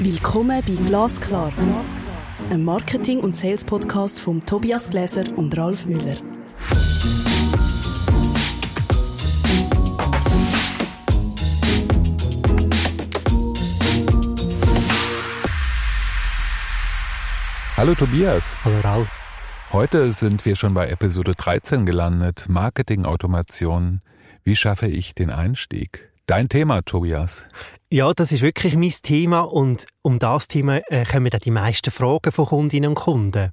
Willkommen 0.00 0.62
bei 0.64 0.74
Glasklar, 0.74 1.52
einem 2.48 2.64
Marketing- 2.64 3.18
und 3.18 3.36
Sales-Podcast 3.36 4.20
von 4.20 4.40
Tobias 4.46 4.90
Gläser 4.90 5.24
und 5.36 5.58
Ralf 5.58 5.86
Müller. 5.86 6.18
Hallo 17.76 17.96
Tobias. 17.96 18.56
Hallo 18.64 18.78
Ralf. 18.84 19.08
Heute 19.72 20.12
sind 20.12 20.44
wir 20.44 20.54
schon 20.54 20.74
bei 20.74 20.88
Episode 20.90 21.32
13 21.34 21.86
gelandet. 21.86 22.46
Marketing-Automation. 22.48 24.00
Wie 24.44 24.54
schaffe 24.54 24.86
ich 24.86 25.16
den 25.16 25.30
Einstieg? 25.30 26.08
Dein 26.26 26.48
Thema, 26.48 26.82
Tobias. 26.82 27.48
Ja, 27.90 28.12
das 28.12 28.32
ist 28.32 28.42
wirklich 28.42 28.76
mein 28.76 28.92
Thema 29.02 29.40
und 29.40 29.86
um 30.02 30.18
das 30.18 30.46
Thema 30.46 30.82
äh, 30.90 31.06
kommen 31.06 31.30
dann 31.30 31.40
die 31.40 31.50
meisten 31.50 31.90
Fragen 31.90 32.32
von 32.32 32.44
Kundinnen 32.44 32.90
und 32.90 32.96
Kunden. 32.96 33.50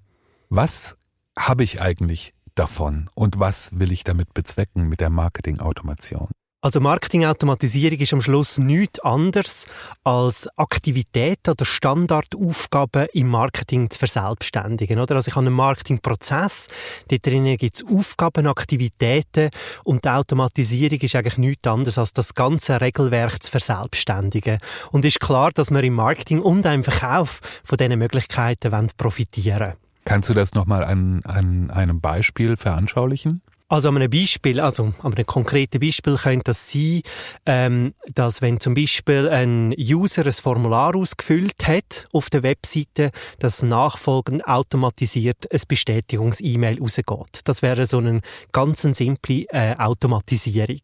Was 0.50 0.98
habe 1.40 1.64
ich 1.64 1.80
eigentlich 1.80 2.34
davon 2.54 3.10
und 3.14 3.40
was 3.40 3.80
will 3.80 3.94
ich 3.94 4.04
damit 4.04 4.34
bezwecken 4.34 4.90
mit 4.90 5.00
der 5.00 5.10
Marketing-Automation? 5.10 6.32
Also 6.66 6.80
Marketingautomatisierung 6.80 8.00
ist 8.00 8.12
am 8.12 8.22
Schluss 8.22 8.58
nichts 8.58 9.00
anderes 9.02 9.68
als 10.04 10.50
Aktivitäten 10.58 11.52
oder 11.52 11.64
Standardaufgaben 11.64 13.06
im 13.14 13.28
Marketing 13.28 13.92
zu 13.92 14.00
verselbstständigen. 14.00 14.98
Oder? 14.98 15.14
Also 15.14 15.30
ich 15.30 15.36
habe 15.36 15.46
einen 15.46 15.54
Marketingprozess, 15.54 16.68
dort 17.08 17.24
drinnen 17.24 17.58
gibt 17.58 17.76
es 17.76 17.86
Aufgaben, 17.88 18.48
Aktivitäten 18.48 19.52
und 19.84 20.06
die 20.06 20.10
Automatisierung 20.10 20.98
ist 21.02 21.16
eigentlich 21.16 21.38
nichts 21.38 21.68
anderes 21.68 22.00
als 22.00 22.14
das 22.14 22.34
ganze 22.34 22.82
Regelwerk 22.82 23.44
zu 23.44 23.52
verselbstständigen. 23.52 24.58
Und 24.90 25.06
ist 25.06 25.20
klar, 25.20 25.52
dass 25.54 25.70
wir 25.70 25.84
im 25.84 25.94
Marketing 25.94 26.42
und 26.42 26.66
im 26.66 26.84
Verkauf 26.84 27.42
von 27.64 27.78
diesen 27.78 28.00
Möglichkeiten 28.00 28.88
profitieren 28.98 29.60
wollen. 29.60 29.74
Kannst 30.06 30.30
du 30.30 30.34
das 30.34 30.56
nochmal 30.56 30.84
an, 30.84 31.22
an 31.26 31.70
einem 31.70 32.02
Beispiel 32.02 32.58
veranschaulichen? 32.58 33.44
Also 33.68 33.90
an 33.90 33.96
einem 33.96 34.12
Beispiel, 34.12 34.60
also 34.60 34.94
an 35.02 35.14
einem 35.16 35.26
konkreten 35.26 35.80
Beispiel 35.80 36.18
könnte 36.18 36.44
das 36.52 36.72
sein, 36.72 37.02
ähm, 37.48 37.96
dass 38.14 38.44
wenn 38.44 38.60
zum 38.60 38.76
Beispiel 38.76 39.28
ein 39.28 39.74
User 39.76 40.24
ein 40.24 40.32
Formular 40.32 40.96
ausgefüllt 40.96 41.66
hat 41.66 42.06
auf 42.14 42.30
der 42.30 42.44
Webseite, 42.44 43.10
dass 43.40 43.64
nachfolgend 43.64 44.48
automatisiert 44.48 45.52
ein 45.52 45.62
Bestätigungs-E-Mail 45.68 46.80
rausgeht. 46.80 47.42
Das 47.46 47.64
wäre 47.64 47.88
so 47.88 47.98
eine 47.98 48.22
ganz 48.52 48.84
simple 48.84 49.46
äh, 49.50 49.76
Automatisierung. 49.80 50.82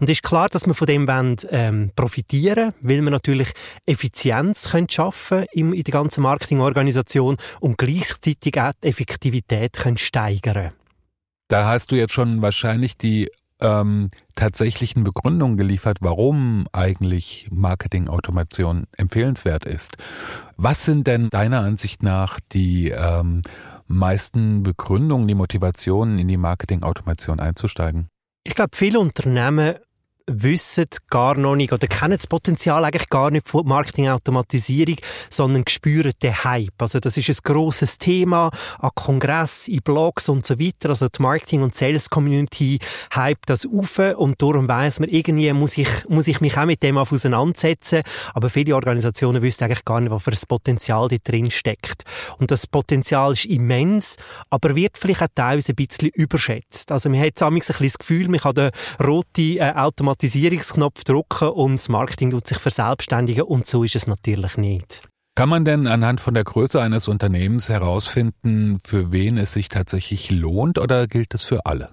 Und 0.00 0.08
es 0.08 0.16
ist 0.16 0.22
klar, 0.22 0.48
dass 0.48 0.66
wir 0.66 0.72
von 0.72 0.86
dem 0.86 1.06
wollen, 1.06 1.36
ähm, 1.50 1.90
profitieren, 1.94 2.72
weil 2.80 3.02
wir 3.02 3.10
natürlich 3.10 3.48
Effizienz 3.84 4.70
können 4.70 4.88
schaffen 4.88 5.44
in, 5.52 5.74
in 5.74 5.84
der 5.84 5.92
ganzen 5.92 6.22
Marketingorganisation 6.22 7.36
und 7.60 7.76
gleichzeitig 7.76 8.58
auch 8.58 8.72
die 8.82 8.88
Effektivität 8.88 9.74
können 9.74 9.98
steigern. 9.98 10.72
Da 11.48 11.66
hast 11.66 11.90
du 11.90 11.96
jetzt 11.96 12.12
schon 12.12 12.42
wahrscheinlich 12.42 12.96
die 12.96 13.30
ähm, 13.60 14.10
tatsächlichen 14.34 15.04
Begründungen 15.04 15.56
geliefert, 15.56 15.98
warum 16.00 16.66
eigentlich 16.72 17.48
Marketing-Automation 17.50 18.86
empfehlenswert 18.96 19.64
ist. 19.64 19.96
Was 20.56 20.84
sind 20.84 21.06
denn 21.06 21.30
deiner 21.30 21.60
Ansicht 21.60 22.02
nach 22.02 22.40
die 22.52 22.90
ähm, 22.90 23.42
meisten 23.86 24.62
Begründungen, 24.62 25.28
die 25.28 25.34
Motivationen, 25.34 26.18
in 26.18 26.28
die 26.28 26.36
Marketing-Automation 26.36 27.40
einzusteigen? 27.40 28.08
Ich 28.44 28.54
glaube, 28.54 28.76
viele 28.76 28.98
Unternehmen 29.00 29.76
wissen 30.26 30.86
gar 31.10 31.36
noch 31.36 31.54
nicht 31.54 31.72
oder 31.72 31.86
kennen 31.86 32.16
das 32.16 32.26
Potenzial 32.26 32.84
eigentlich 32.84 33.10
gar 33.10 33.30
nicht 33.30 33.46
von 33.46 33.66
Marketingautomatisierung, 33.66 34.96
sondern 35.28 35.64
spüren 35.68 36.12
den 36.22 36.44
Hype. 36.44 36.80
Also 36.80 36.98
das 36.98 37.16
ist 37.16 37.28
ein 37.28 37.36
grosses 37.42 37.98
Thema 37.98 38.50
an 38.78 38.90
Kongress, 38.94 39.68
in 39.68 39.80
Blogs 39.82 40.28
und 40.28 40.46
so 40.46 40.58
weiter. 40.58 40.90
Also 40.90 41.08
die 41.08 41.20
Marketing- 41.20 41.62
und 41.62 41.74
Sales-Community 41.74 42.78
hype 43.14 43.44
das 43.46 43.66
auf 43.66 43.98
und 43.98 44.40
darum 44.40 44.66
weiss 44.66 44.98
man, 44.98 45.10
irgendwie 45.10 45.52
muss 45.52 45.76
ich, 45.76 45.88
muss 46.08 46.26
ich 46.26 46.40
mich 46.40 46.56
auch 46.56 46.64
mit 46.64 46.82
dem 46.82 46.96
auseinandersetzen. 46.96 48.02
Aber 48.32 48.48
viele 48.48 48.74
Organisationen 48.74 49.42
wissen 49.42 49.64
eigentlich 49.64 49.84
gar 49.84 50.00
nicht, 50.00 50.10
was 50.10 50.22
für 50.22 50.32
ein 50.32 50.38
Potenzial 50.48 51.08
da 51.08 51.16
drin 51.22 51.50
steckt. 51.50 52.04
Und 52.38 52.50
das 52.50 52.66
Potenzial 52.66 53.32
ist 53.32 53.44
immens, 53.44 54.16
aber 54.48 54.74
wird 54.74 54.96
vielleicht 54.96 55.22
auch 55.22 55.28
teilweise 55.34 55.72
ein 55.72 55.76
bisschen 55.76 56.08
überschätzt. 56.08 56.90
Also 56.90 57.10
man 57.10 57.20
hat 57.20 57.42
ein 57.42 57.54
bisschen 57.54 57.76
das 57.84 57.98
Gefühl, 57.98 58.28
man 58.28 58.40
kann 58.40 58.54
den 58.54 58.70
roten 59.02 59.58
äh, 59.58 59.72
Automatisierungsknopf 60.14 61.02
drücken 61.02 61.48
und 61.48 61.76
das 61.76 61.88
Marketing 61.88 62.30
tut 62.30 62.46
sich 62.46 62.58
verselbstständigen 62.58 63.42
und 63.42 63.66
so 63.66 63.82
ist 63.82 63.96
es 63.96 64.06
natürlich 64.06 64.56
nicht. 64.56 65.02
Kann 65.34 65.48
man 65.48 65.64
denn 65.64 65.88
anhand 65.88 66.20
von 66.20 66.34
der 66.34 66.44
Größe 66.44 66.80
eines 66.80 67.08
Unternehmens 67.08 67.68
herausfinden, 67.68 68.78
für 68.86 69.10
wen 69.10 69.36
es 69.38 69.52
sich 69.54 69.66
tatsächlich 69.66 70.30
lohnt 70.30 70.78
oder 70.78 71.08
gilt 71.08 71.34
es 71.34 71.42
für 71.42 71.66
alle? 71.66 71.90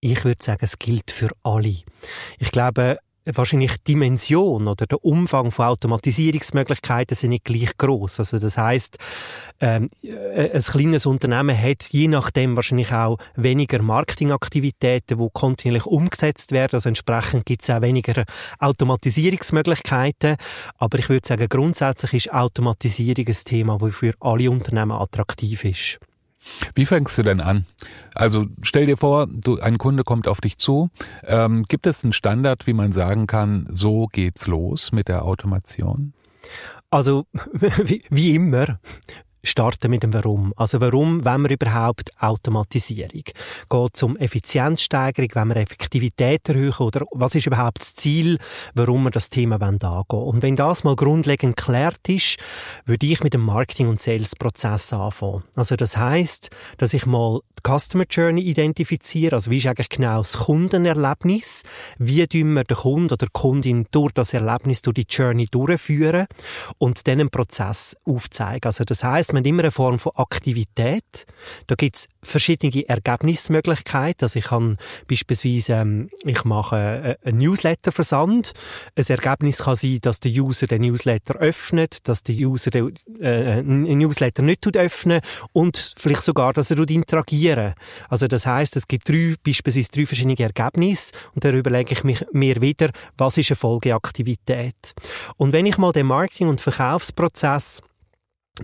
Ich 0.00 0.24
würde 0.24 0.42
sagen, 0.42 0.58
es 0.62 0.80
gilt 0.80 1.12
für 1.12 1.30
alle. 1.44 1.76
Ich 2.38 2.50
glaube, 2.50 2.98
wahrscheinlich 3.24 3.76
die 3.78 3.94
Dimension 3.94 4.68
oder 4.68 4.86
der 4.86 5.04
Umfang 5.04 5.50
von 5.50 5.66
Automatisierungsmöglichkeiten 5.66 7.16
sind 7.16 7.30
nicht 7.30 7.44
gleich 7.44 7.76
groß. 7.78 8.18
Also 8.20 8.38
das 8.38 8.58
heißt, 8.58 8.98
ähm, 9.60 9.88
äh, 10.02 10.50
ein 10.52 10.62
kleines 10.62 11.06
Unternehmen 11.06 11.56
hat 11.56 11.84
je 11.90 12.08
nachdem 12.08 12.56
wahrscheinlich 12.56 12.92
auch 12.92 13.18
weniger 13.36 13.80
Marketingaktivitäten, 13.82 15.18
die 15.18 15.28
kontinuierlich 15.32 15.86
umgesetzt 15.86 16.52
werden. 16.52 16.74
Also 16.74 16.88
entsprechend 16.88 17.46
gibt 17.46 17.62
es 17.62 17.70
auch 17.70 17.80
weniger 17.80 18.24
Automatisierungsmöglichkeiten. 18.58 20.36
Aber 20.78 20.98
ich 20.98 21.08
würde 21.08 21.26
sagen, 21.26 21.48
grundsätzlich 21.48 22.26
ist 22.26 22.32
Automatisierung 22.32 23.26
ein 23.26 23.36
Thema, 23.44 23.78
das 23.78 23.94
für 23.94 24.14
alle 24.20 24.50
Unternehmen 24.50 24.92
attraktiv 24.92 25.64
ist. 25.64 25.98
Wie 26.74 26.86
fängst 26.86 27.16
du 27.18 27.22
denn 27.22 27.40
an? 27.40 27.66
Also 28.14 28.46
stell 28.62 28.86
dir 28.86 28.96
vor, 28.96 29.26
du, 29.26 29.58
ein 29.60 29.78
Kunde 29.78 30.04
kommt 30.04 30.28
auf 30.28 30.40
dich 30.40 30.58
zu. 30.58 30.90
Ähm, 31.24 31.64
gibt 31.68 31.86
es 31.86 32.04
einen 32.04 32.12
Standard, 32.12 32.66
wie 32.66 32.72
man 32.72 32.92
sagen 32.92 33.26
kann, 33.26 33.66
so 33.70 34.06
geht's 34.06 34.46
los 34.46 34.92
mit 34.92 35.08
der 35.08 35.24
Automation? 35.24 36.12
Also 36.90 37.26
wie, 37.52 38.02
wie 38.08 38.34
immer 38.34 38.78
starten 39.44 39.90
mit 39.90 40.02
dem 40.02 40.12
Warum. 40.12 40.52
Also 40.56 40.80
warum 40.80 41.24
wenn 41.24 41.42
wir 41.42 41.50
überhaupt 41.50 42.10
Automatisierung? 42.18 43.22
Geht 43.70 43.90
es 43.94 44.02
um 44.02 44.16
Effizienzsteigerung, 44.16 45.30
wenn 45.34 45.48
wir 45.48 45.56
Effektivität 45.58 46.48
erhöhen 46.48 46.74
oder 46.78 47.02
was 47.12 47.34
ist 47.34 47.46
überhaupt 47.46 47.80
das 47.80 47.94
Ziel, 47.94 48.38
warum 48.74 49.04
wir 49.04 49.10
das 49.10 49.30
Thema 49.30 49.60
angehen 49.60 49.82
wollen? 49.82 50.24
Und 50.24 50.42
wenn 50.42 50.56
das 50.56 50.84
mal 50.84 50.96
grundlegend 50.96 51.56
geklärt 51.56 52.08
ist, 52.08 52.38
würde 52.86 53.06
ich 53.06 53.22
mit 53.22 53.34
dem 53.34 53.42
Marketing- 53.42 53.88
und 53.88 54.00
Sales-Prozess 54.00 54.92
anfangen. 54.92 55.44
Also 55.54 55.76
das 55.76 55.96
heißt, 55.96 56.50
dass 56.78 56.94
ich 56.94 57.06
mal 57.06 57.40
die 57.58 57.70
Customer 57.70 58.04
Journey 58.08 58.42
identifiziere, 58.42 59.36
also 59.36 59.50
wie 59.50 59.58
ist 59.58 59.66
eigentlich 59.66 59.88
genau 59.88 60.18
das 60.18 60.36
Kundenerlebnis, 60.36 61.62
wie 61.98 62.26
tun 62.26 62.54
wir 62.54 62.64
den 62.64 62.76
Kunden 62.76 63.12
oder 63.12 63.26
die 63.26 63.32
Kundin 63.32 63.86
durch 63.90 64.12
das 64.12 64.34
Erlebnis, 64.34 64.82
durch 64.82 64.94
die 64.94 65.06
Journey 65.08 65.46
durchführen 65.46 66.26
und 66.78 67.06
dann 67.06 67.20
einen 67.20 67.30
Prozess 67.30 67.96
aufzeigen. 68.04 68.66
Also 68.66 68.84
das 68.84 69.04
heißt, 69.04 69.33
man 69.34 69.44
immer 69.44 69.62
eine 69.62 69.70
Form 69.70 69.98
von 69.98 70.12
Aktivität. 70.14 71.26
Da 71.66 71.74
gibt 71.74 71.96
es 71.96 72.08
verschiedene 72.22 72.88
Ergebnismöglichkeiten. 72.88 74.24
Also 74.24 74.38
ich 74.38 74.46
kann 74.46 74.78
beispielsweise, 75.08 75.74
ähm, 75.74 76.10
ich 76.24 76.44
mache 76.44 77.18
äh, 77.22 77.28
einen 77.28 77.38
Newsletter-Versand. 77.38 78.52
Ein 78.96 79.04
Ergebnis 79.06 79.58
kann 79.58 79.76
sein, 79.76 79.98
dass 80.00 80.20
der 80.20 80.32
User 80.32 80.66
den 80.66 80.82
Newsletter 80.82 81.36
öffnet, 81.36 82.08
dass 82.08 82.22
der 82.22 82.34
User 82.34 82.70
den 82.70 82.94
äh, 83.20 83.62
Newsletter 83.62 84.42
nicht 84.42 84.64
öffnet 84.76 85.24
und 85.52 85.94
vielleicht 85.96 86.22
sogar, 86.22 86.52
dass 86.52 86.70
er 86.70 86.78
interagieren 86.94 87.74
Also 88.08 88.26
das 88.28 88.46
heißt, 88.46 88.76
es 88.76 88.88
gibt 88.88 89.08
drei, 89.08 89.34
beispielsweise 89.42 89.90
drei 89.90 90.06
verschiedene 90.06 90.38
Ergebnisse 90.38 91.12
und 91.34 91.44
da 91.44 91.50
überlege 91.50 91.92
ich 91.92 92.04
mich, 92.04 92.24
mir 92.32 92.60
wieder, 92.60 92.90
was 93.16 93.38
ist 93.38 93.50
eine 93.50 93.56
Folgeaktivität. 93.56 94.94
Und 95.36 95.52
wenn 95.52 95.66
ich 95.66 95.78
mal 95.78 95.92
den 95.92 96.06
Marketing- 96.06 96.48
und 96.48 96.60
Verkaufsprozess 96.60 97.82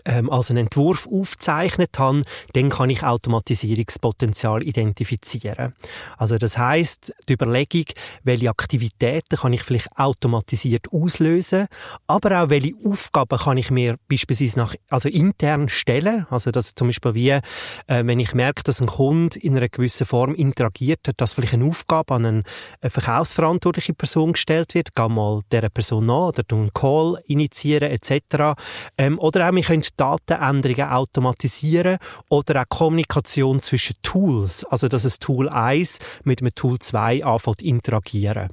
ähm, 0.05 0.31
als 0.31 0.51
einen 0.51 0.67
Entwurf 0.67 1.09
aufzeichnet 1.11 1.99
habe, 1.99 2.23
dann 2.53 2.69
kann 2.69 2.91
ich 2.91 3.03
Automatisierungspotenzial 3.03 4.63
identifizieren. 4.63 5.75
Also 6.17 6.39
das 6.39 6.57
heißt, 6.57 7.13
die 7.29 7.33
Überlegung, 7.33 7.87
welche 8.23 8.51
Aktivitäten 8.51 9.37
kann 9.37 9.53
ich 9.53 9.63
vielleicht 9.63 9.89
automatisiert 9.97 10.93
auslösen, 10.93 11.67
aber 12.07 12.43
auch 12.43 12.51
welche 12.51 12.75
Aufgaben 12.85 13.37
kann 13.39 13.59
ich 13.59 13.71
mir 13.73 13.97
beispielsweise 14.09 14.59
nach, 14.61 14.75
also 14.89 15.09
intern 15.09 15.69
stellen. 15.69 16.27
Also 16.31 16.53
das 16.53 16.75
zum 16.75 16.89
Beispiel 16.89 17.15
wie, 17.15 17.31
äh, 17.31 17.41
wenn 17.87 18.21
ich 18.21 18.33
merke, 18.33 18.63
dass 18.63 18.81
ein 18.81 18.87
Kunde 18.87 19.41
in 19.41 19.57
einer 19.57 19.69
gewissen 19.69 20.07
Form 20.07 20.35
interagiert 20.35 21.01
hat, 21.09 21.21
dass 21.21 21.35
vielleicht 21.35 21.55
eine 21.55 21.65
Aufgabe 21.65 22.15
an 22.15 22.27
eine 22.27 22.43
verkaufsverantwortliche 22.89 23.95
Person 23.95 24.35
gestellt 24.35 24.75
wird, 24.75 24.95
geh 24.95 25.09
mal 25.09 25.41
dieser 25.51 25.69
Person 25.69 26.07
nach 26.07 26.29
oder 26.29 26.45
einen 26.51 26.73
Call 26.73 27.21
initiieren 27.27 27.91
etc. 27.91 28.55
Ähm, 28.97 29.19
oder 29.19 29.49
auch, 29.49 29.53
wir 29.53 29.63
können 29.63 29.80
Datenänderungen 29.97 30.91
automatisieren 30.91 31.99
oder 32.29 32.63
auch 32.63 32.69
Kommunikation 32.69 33.61
zwischen 33.61 33.97
Tools, 34.03 34.65
also 34.65 34.89
dass 34.89 35.05
ein 35.05 35.21
Tool 35.21 35.49
1 35.49 35.99
mit 36.25 36.41
dem 36.41 36.55
Tool 36.55 36.79
2 36.79 37.25
anfängt 37.25 37.63
interagieren. 37.63 38.51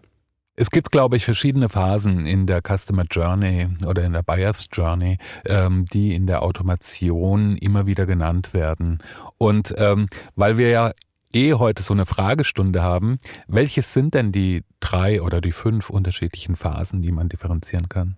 Es 0.59 0.71
gibt, 0.71 0.91
glaube 0.91 1.17
ich, 1.17 1.23
verschiedene 1.23 1.69
Phasen 1.69 2.25
in 2.25 2.47
der 2.47 2.61
Customer 2.61 3.03
Journey 3.03 3.67
oder 3.85 4.03
in 4.03 4.13
der 4.13 4.23
Buyers 4.23 4.67
Journey, 4.71 5.19
ähm, 5.45 5.85
die 5.85 6.15
in 6.15 6.25
der 6.25 6.41
Automation 6.41 7.55
immer 7.57 7.85
wieder 7.85 8.07
genannt 8.07 8.55
werden. 8.55 8.97
Und 9.37 9.75
ähm, 9.77 10.07
weil 10.35 10.57
wir 10.57 10.69
ja 10.69 10.91
eh 11.31 11.53
heute 11.53 11.83
so 11.83 11.93
eine 11.93 12.07
Fragestunde 12.07 12.81
haben, 12.81 13.19
welches 13.47 13.93
sind 13.93 14.15
denn 14.15 14.31
die 14.31 14.63
drei 14.79 15.21
oder 15.21 15.41
die 15.41 15.51
fünf 15.51 15.91
unterschiedlichen 15.91 16.55
Phasen, 16.55 17.03
die 17.03 17.11
man 17.11 17.29
differenzieren 17.29 17.87
kann? 17.87 18.17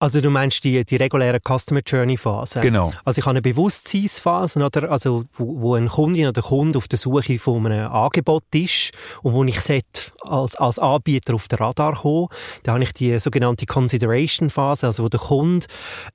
Also 0.00 0.20
du 0.20 0.30
meinst 0.30 0.62
die, 0.62 0.84
die 0.84 0.96
reguläre 0.96 1.40
Customer 1.40 1.80
Journey 1.84 2.16
Phase? 2.16 2.60
Genau. 2.60 2.92
Also 3.04 3.18
ich 3.18 3.26
habe 3.26 3.32
eine 3.32 3.42
Bewusstseinsphase, 3.42 4.64
oder? 4.64 4.92
Also 4.92 5.24
wo, 5.36 5.60
wo 5.60 5.74
ein 5.74 5.88
Kundin 5.88 6.28
oder 6.28 6.40
Kunde 6.40 6.78
auf 6.78 6.86
der 6.86 6.98
Suche 6.98 7.38
von 7.40 7.66
einem 7.66 7.90
Angebot 7.90 8.44
ist 8.54 8.92
und 9.22 9.34
wo 9.34 9.42
ich 9.42 9.58
als, 10.22 10.54
als 10.54 10.78
Anbieter 10.78 11.34
auf 11.34 11.48
den 11.48 11.58
Radar 11.58 11.96
kommen. 11.96 12.28
Da 12.62 12.74
habe 12.74 12.84
ich 12.84 12.92
die 12.92 13.18
sogenannte 13.18 13.66
Consideration 13.66 14.50
Phase, 14.50 14.86
also 14.86 15.02
wo 15.02 15.08
der 15.08 15.20
Kunde 15.20 15.66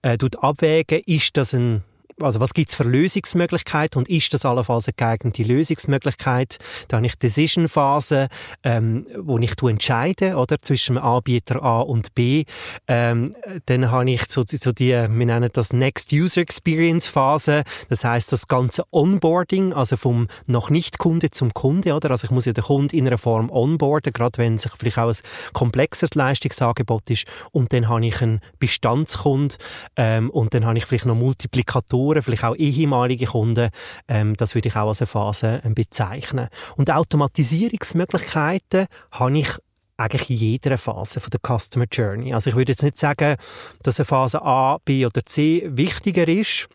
äh, 0.01 0.17
abwägen, 0.39 1.01
ist 1.05 1.35
das 1.35 1.53
ein 1.53 1.83
also 2.19 2.39
was 2.39 2.53
gibt's 2.53 2.75
für 2.75 2.83
Lösungsmöglichkeiten 2.83 3.99
und 3.99 4.09
ist 4.09 4.33
das 4.33 4.45
allenfalls 4.45 4.87
eine 4.87 4.93
geeignete 4.95 5.43
Lösungsmöglichkeit? 5.43 6.57
Da 6.87 6.97
habe 6.97 7.05
ich 7.05 7.15
Decision-Phase, 7.15 8.27
ähm, 8.63 9.07
wo 9.17 9.37
ich 9.39 9.53
entscheide, 9.61 10.35
oder, 10.35 10.61
zwischen 10.61 10.97
Anbieter 10.97 11.63
A 11.63 11.81
und 11.81 12.13
B. 12.15 12.45
Ähm, 12.87 13.35
dann 13.65 13.91
habe 13.91 14.11
ich 14.11 14.23
so, 14.29 14.43
so 14.47 14.71
die, 14.71 14.91
wir 14.91 15.25
nennen 15.25 15.49
das 15.51 15.73
Next 15.73 16.11
User 16.13 16.41
Experience 16.41 17.07
Phase. 17.07 17.63
Das 17.89 18.03
heißt 18.03 18.31
das 18.31 18.47
ganze 18.47 18.83
Onboarding, 18.91 19.73
also 19.73 19.97
vom 19.97 20.27
noch 20.45 20.69
nicht 20.69 20.97
Kunde 20.97 21.31
zum 21.31 21.53
Kunde, 21.53 21.93
oder? 21.93 22.11
Also 22.11 22.25
ich 22.25 22.31
muss 22.31 22.45
ja 22.45 22.53
den 22.53 22.63
Kunden 22.63 22.95
in 22.95 23.07
einer 23.07 23.17
Form 23.17 23.49
onboarden, 23.49 24.13
gerade 24.13 24.37
wenn 24.37 24.55
es 24.55 24.69
vielleicht 24.77 24.97
auch 24.97 25.09
ein 25.09 25.17
komplexes 25.53 26.13
Leistungsangebot 26.15 27.09
ist. 27.09 27.25
Und 27.51 27.73
dann 27.73 27.89
habe 27.89 28.05
ich 28.05 28.21
einen 28.21 28.41
Bestandskund, 28.59 29.57
ähm, 29.95 30.29
und 30.29 30.53
dann 30.53 30.65
habe 30.65 30.77
ich 30.77 30.85
vielleicht 30.85 31.05
noch 31.05 31.15
Multiplikatoren 31.15 32.02
Investoren, 32.03 32.21
vielleicht 32.21 32.43
auch 32.43 32.55
ehemalige 32.55 33.25
Kunden, 33.25 33.69
ähm, 34.07 34.35
das 34.37 34.55
würde 34.55 34.69
ich 34.69 34.75
auch 34.75 34.89
als 34.89 35.01
eine 35.01 35.07
Phase 35.07 35.61
ähm, 35.63 35.73
bezeichnen. 35.73 36.49
Und 36.75 36.91
Automatisierungsmöglichkeiten 36.91 38.87
habe 39.11 39.37
ich 39.37 39.49
eigentlich 39.97 40.29
in 40.29 40.35
jeder 40.37 40.77
Phase 40.77 41.19
von 41.19 41.29
der 41.29 41.39
Customer 41.39 41.85
Journey. 41.91 42.33
Also 42.33 42.49
ich 42.49 42.55
würde 42.55 42.71
jetzt 42.71 42.83
nicht 42.83 42.97
sagen, 42.97 43.35
dass 43.83 43.99
eine 43.99 44.05
Phase 44.05 44.41
A, 44.41 44.79
B 44.83 45.05
oder 45.05 45.23
C 45.23 45.63
wichtiger 45.65 46.27
ist. 46.27 46.67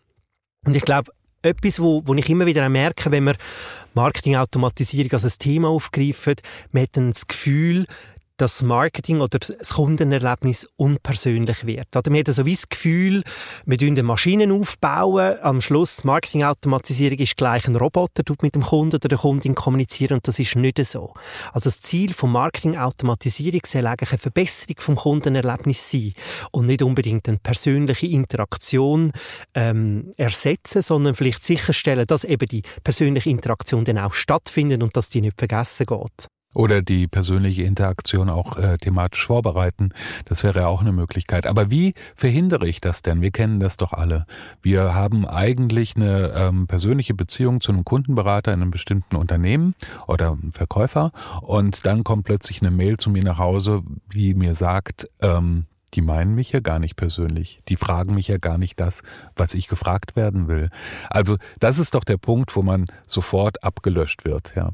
Und 0.65 0.75
ich 0.75 0.83
glaube, 0.83 1.11
etwas, 1.41 1.79
wo, 1.81 2.01
wo 2.05 2.13
ich 2.15 2.29
immer 2.29 2.45
wieder 2.45 2.67
merke, 2.67 3.11
wenn 3.11 3.25
wir 3.25 3.35
Marketingautomatisierung 3.93 5.11
als 5.13 5.23
ein 5.25 5.39
Thema 5.39 5.69
aufgreifen, 5.69 6.35
man 6.71 6.83
hat 6.83 6.97
dann 6.97 7.11
das 7.11 7.27
Gefühl, 7.27 7.85
das 8.39 8.63
Marketing 8.63 9.19
oder 9.19 9.37
das 9.39 9.73
Kundenerlebnis 9.73 10.67
unpersönlich 10.77 11.65
wird. 11.65 11.95
Oder 11.95 12.09
man 12.09 12.21
hat 12.21 12.27
so 12.27 12.45
wie 12.45 12.53
das 12.53 12.69
Gefühl, 12.69 13.23
wir 13.65 13.77
bauen 13.77 14.05
Maschinen 14.05 14.51
aufbauen, 14.51 15.37
am 15.41 15.59
Schluss 15.59 16.05
Marketingautomatisierung 16.05 17.19
ist 17.19 17.35
gleich 17.35 17.67
ein 17.67 17.75
Roboter, 17.75 18.23
tut 18.23 18.41
mit 18.41 18.55
dem 18.55 18.63
Kunden 18.63 18.95
oder 18.95 19.09
der 19.09 19.17
Kundin 19.17 19.55
kommunizieren 19.55 20.15
und 20.15 20.27
das 20.27 20.39
ist 20.39 20.55
nicht 20.55 20.83
so. 20.85 21.13
Also 21.51 21.69
das 21.69 21.81
Ziel 21.81 22.13
von 22.13 22.31
Marketingautomatisierung 22.31 23.61
soll 23.65 23.85
eigentlich 23.85 24.11
eine 24.11 24.19
Verbesserung 24.19 24.75
vom 24.79 24.95
Kundenerlebnis 24.95 25.91
sein 25.91 26.13
und 26.51 26.67
nicht 26.67 26.81
unbedingt 26.81 27.27
eine 27.27 27.39
persönliche 27.39 28.07
Interaktion 28.07 29.11
ähm, 29.53 30.13
ersetzen, 30.15 30.81
sondern 30.81 31.13
vielleicht 31.13 31.43
sicherstellen, 31.43 32.07
dass 32.07 32.23
eben 32.23 32.47
die 32.47 32.63
persönliche 32.83 33.29
Interaktion 33.29 33.83
dann 33.83 33.97
auch 33.97 34.13
stattfindet 34.13 34.81
und 34.81 34.95
dass 34.95 35.09
die 35.09 35.21
nicht 35.21 35.37
vergessen 35.37 35.85
geht. 35.85 36.29
Oder 36.55 36.81
die 36.81 37.07
persönliche 37.07 37.63
Interaktion 37.63 38.29
auch 38.29 38.57
äh, 38.57 38.77
thematisch 38.77 39.25
vorbereiten. 39.27 39.89
Das 40.25 40.43
wäre 40.43 40.67
auch 40.67 40.81
eine 40.81 40.91
Möglichkeit. 40.91 41.45
Aber 41.45 41.69
wie 41.69 41.93
verhindere 42.15 42.67
ich 42.67 42.81
das 42.81 43.03
denn? 43.03 43.21
Wir 43.21 43.29
kennen 43.29 43.59
das 43.59 43.77
doch 43.77 43.93
alle. 43.93 44.25
Wir 44.61 44.95
haben 44.95 45.27
eigentlich 45.27 45.95
eine 45.95 46.33
ähm, 46.35 46.65
persönliche 46.65 47.13
Beziehung 47.13 47.61
zu 47.61 47.71
einem 47.71 47.85
Kundenberater 47.85 48.51
in 48.51 48.61
einem 48.61 48.71
bestimmten 48.71 49.15
Unternehmen 49.15 49.75
oder 50.07 50.31
einem 50.31 50.51
Verkäufer 50.51 51.11
und 51.41 51.85
dann 51.85 52.03
kommt 52.03 52.25
plötzlich 52.25 52.61
eine 52.61 52.71
Mail 52.71 52.97
zu 52.97 53.11
mir 53.11 53.23
nach 53.23 53.37
Hause, 53.37 53.83
die 54.11 54.33
mir 54.33 54.55
sagt, 54.55 55.07
ähm, 55.21 55.65
die 55.93 56.01
meinen 56.01 56.35
mich 56.35 56.51
ja 56.51 56.59
gar 56.59 56.79
nicht 56.79 56.95
persönlich. 56.95 57.61
Die 57.67 57.75
fragen 57.75 58.15
mich 58.15 58.27
ja 58.27 58.37
gar 58.37 58.57
nicht 58.57 58.79
das, 58.79 59.01
was 59.35 59.53
ich 59.53 59.67
gefragt 59.67 60.15
werden 60.15 60.47
will. 60.47 60.69
Also 61.09 61.37
das 61.59 61.79
ist 61.79 61.95
doch 61.95 62.03
der 62.03 62.17
Punkt, 62.17 62.55
wo 62.55 62.61
man 62.61 62.85
sofort 63.07 63.63
abgelöscht 63.63 64.25
wird. 64.25 64.53
Ja. 64.55 64.71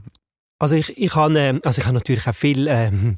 Also 0.57 0.77
ich, 0.77 0.97
ich 0.97 1.13
habe, 1.15 1.37
äh, 1.37 1.59
also 1.63 1.81
ich 1.81 1.85
habe 1.85 1.95
natürlich 1.95 2.27
auch 2.27 2.33
viele 2.33 2.71
ähm, 2.71 3.17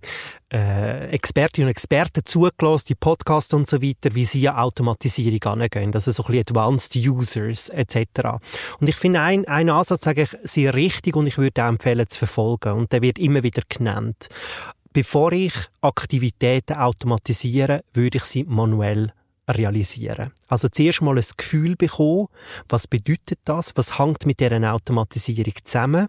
äh, 0.51 1.09
Expertinnen 1.09 1.67
und 1.67 1.71
Experten 1.71 2.25
zugelassen, 2.25 2.85
die 2.89 2.95
Podcasts 2.95 3.53
und 3.53 3.67
so 3.67 3.81
weiter, 3.81 4.15
wie 4.15 4.25
sie 4.25 4.49
an 4.49 4.57
Automatisierung 4.57 5.43
angehen, 5.43 5.93
also 5.93 6.09
so 6.11 6.23
ein 6.23 6.27
bisschen 6.27 6.57
Advanced 6.57 6.95
Users 6.95 7.69
etc. 7.69 8.39
Und 8.79 8.89
ich 8.89 8.95
finde 8.95 9.21
ein, 9.21 9.47
ein 9.47 9.69
Ansatz 9.69 10.07
eigentlich 10.07 10.35
sehr 10.41 10.73
richtig 10.73 11.15
und 11.15 11.27
ich 11.27 11.37
würde 11.37 11.63
auch 11.63 11.69
empfehlen 11.69 12.07
zu 12.07 12.17
verfolgen 12.19 12.73
und 12.73 12.91
der 12.91 13.03
wird 13.03 13.19
immer 13.19 13.43
wieder 13.43 13.61
genannt. 13.69 14.29
Bevor 14.91 15.31
ich 15.31 15.53
Aktivitäten 15.81 16.75
automatisiere, 16.75 17.83
würde 17.93 18.17
ich 18.17 18.23
sie 18.23 18.45
manuell 18.45 19.13
realisieren. 19.47 20.31
Also 20.47 20.67
zuerst 20.69 21.01
mal 21.01 21.17
ein 21.17 21.23
Gefühl 21.37 21.75
bekommen, 21.75 22.27
was 22.69 22.87
bedeutet 22.87 23.39
das, 23.45 23.73
was 23.75 23.97
hängt 23.97 24.25
mit 24.25 24.39
dieser 24.39 24.73
Automatisierung 24.73 25.53
zusammen. 25.63 26.07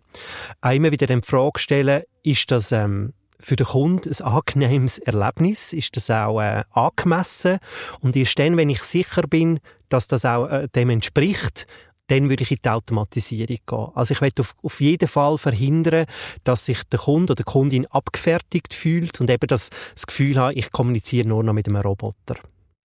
Auch 0.61 0.73
immer 0.73 0.93
wieder 0.93 1.07
die 1.07 1.21
Frage 1.23 1.59
stellen, 1.59 2.03
ist 2.23 2.51
das 2.51 2.73
ähm, 2.73 3.13
für 3.41 3.57
den 3.57 3.67
Kunden 3.67 4.11
ein 4.11 4.27
angenehmes 4.27 4.99
Erlebnis? 4.99 5.73
Ist 5.73 5.97
das 5.97 6.11
auch 6.11 6.41
äh, 6.41 6.65
angemessen? 6.71 7.59
Und 8.01 8.17
erst 8.17 8.39
dann, 8.39 8.57
wenn 8.57 8.71
ich 8.71 8.83
sicher 8.83 9.23
bin, 9.23 9.61
dass 9.89 10.09
das 10.09 10.25
auch 10.25 10.49
äh, 10.49 10.69
dem 10.75 10.91
entspricht, 10.91 11.67
dann 12.09 12.31
würde 12.31 12.43
ich 12.43 12.51
in 12.51 12.59
die 12.65 12.69
Automatisierung 12.69 13.59
gehen. 13.67 13.89
Also 13.95 14.15
ich 14.15 14.21
möchte 14.21 14.43
auf, 14.43 14.55
auf 14.63 14.81
jeden 14.81 15.09
Fall 15.09 15.39
verhindern, 15.39 16.07
dass 16.43 16.65
sich 16.65 16.83
der 16.85 16.99
Kunde 16.99 17.33
oder 17.33 17.43
die 17.45 17.51
Kundin 17.51 17.87
abgefertigt 17.87 18.75
fühlt 18.75 19.21
und 19.21 19.31
eben 19.31 19.47
das, 19.47 19.71
das 19.95 20.07
Gefühl 20.07 20.41
hat, 20.41 20.57
ich 20.57 20.73
kommuniziere 20.73 21.29
nur 21.29 21.45
noch 21.45 21.53
mit 21.53 21.69
einem 21.69 21.83
Roboter. 21.83 22.37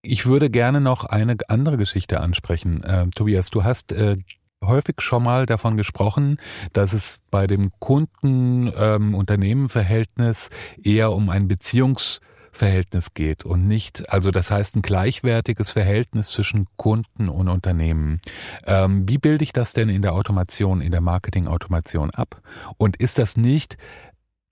Ich 0.06 0.26
würde 0.26 0.50
gerne 0.50 0.82
noch 0.82 1.04
eine 1.04 1.38
andere 1.48 1.78
Geschichte 1.78 2.20
ansprechen. 2.20 2.82
Äh, 2.82 3.08
Tobias, 3.08 3.48
du 3.48 3.64
hast 3.64 3.90
äh, 3.90 4.18
häufig 4.62 5.00
schon 5.00 5.22
mal 5.22 5.46
davon 5.46 5.78
gesprochen, 5.78 6.36
dass 6.74 6.92
es 6.92 7.20
bei 7.30 7.46
dem 7.46 7.70
Kunden-Unternehmen-Verhältnis 7.78 10.50
ähm, 10.76 10.82
eher 10.84 11.12
um 11.12 11.30
ein 11.30 11.48
Beziehungsverhältnis 11.48 13.14
geht 13.14 13.46
und 13.46 13.66
nicht, 13.66 14.12
also 14.12 14.30
das 14.30 14.50
heißt 14.50 14.76
ein 14.76 14.82
gleichwertiges 14.82 15.70
Verhältnis 15.70 16.32
zwischen 16.32 16.66
Kunden 16.76 17.30
und 17.30 17.48
Unternehmen. 17.48 18.20
Ähm, 18.66 19.08
wie 19.08 19.16
bilde 19.16 19.42
ich 19.42 19.54
das 19.54 19.72
denn 19.72 19.88
in 19.88 20.02
der 20.02 20.12
Automation, 20.12 20.82
in 20.82 20.92
der 20.92 21.00
Marketing-Automation 21.00 22.10
ab? 22.10 22.42
Und 22.76 22.98
ist 22.98 23.18
das 23.18 23.38
nicht 23.38 23.78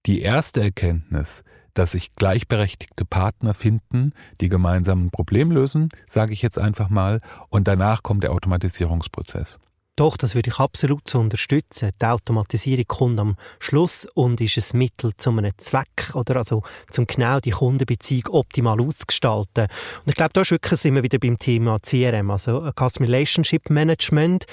die 0.07 0.23
erste 0.23 0.63
Erkenntnis, 0.63 1.45
dass 1.75 1.93
sich 1.93 2.15
gleichberechtigte 2.17 3.05
Partner 3.05 3.55
finden, 3.55 4.13
die 4.41 4.49
gemeinsam 4.49 5.07
ein 5.07 5.11
Problem 5.11 5.51
lösen, 5.51 5.89
sage 6.09 6.33
ich 6.33 6.43
jetzt 6.43 6.59
einfach 6.59 6.89
mal, 6.89 7.21
und 7.49 7.69
danach 7.69 8.03
kommt 8.03 8.25
der 8.25 8.33
Automatisierungsprozess. 8.33 9.59
Doch, 9.97 10.17
das 10.17 10.35
würde 10.35 10.49
ich 10.49 10.59
absolut 10.59 11.07
so 11.07 11.21
unterstützen. 11.21 11.91
Die 12.01 12.07
Automatisierung 12.07 12.87
kommt 12.89 13.21
am 13.21 13.37
Schluss 13.59 14.07
und 14.15 14.41
ist 14.41 14.73
ein 14.73 14.79
Mittel 14.79 15.15
zu 15.17 15.31
einem 15.31 15.53
Zweck 15.59 16.15
oder 16.15 16.37
also 16.37 16.63
zum 16.91 17.07
genau 17.07 17.41
die 17.41 17.51
Kundenbeziehung 17.51 18.29
optimal 18.31 18.81
ausgestalten. 18.81 19.65
Und 19.65 20.09
ich 20.09 20.15
glaube, 20.15 20.33
da 20.33 20.41
ist 20.41 20.51
wirklich 20.51 20.83
immer 20.87 21.03
wieder 21.03 21.19
beim 21.19 21.39
Thema 21.39 21.79
CRM, 21.81 22.31
also 22.31 22.73
Customer 22.75 23.07
Relationship 23.07 23.69
Management. 23.69 24.47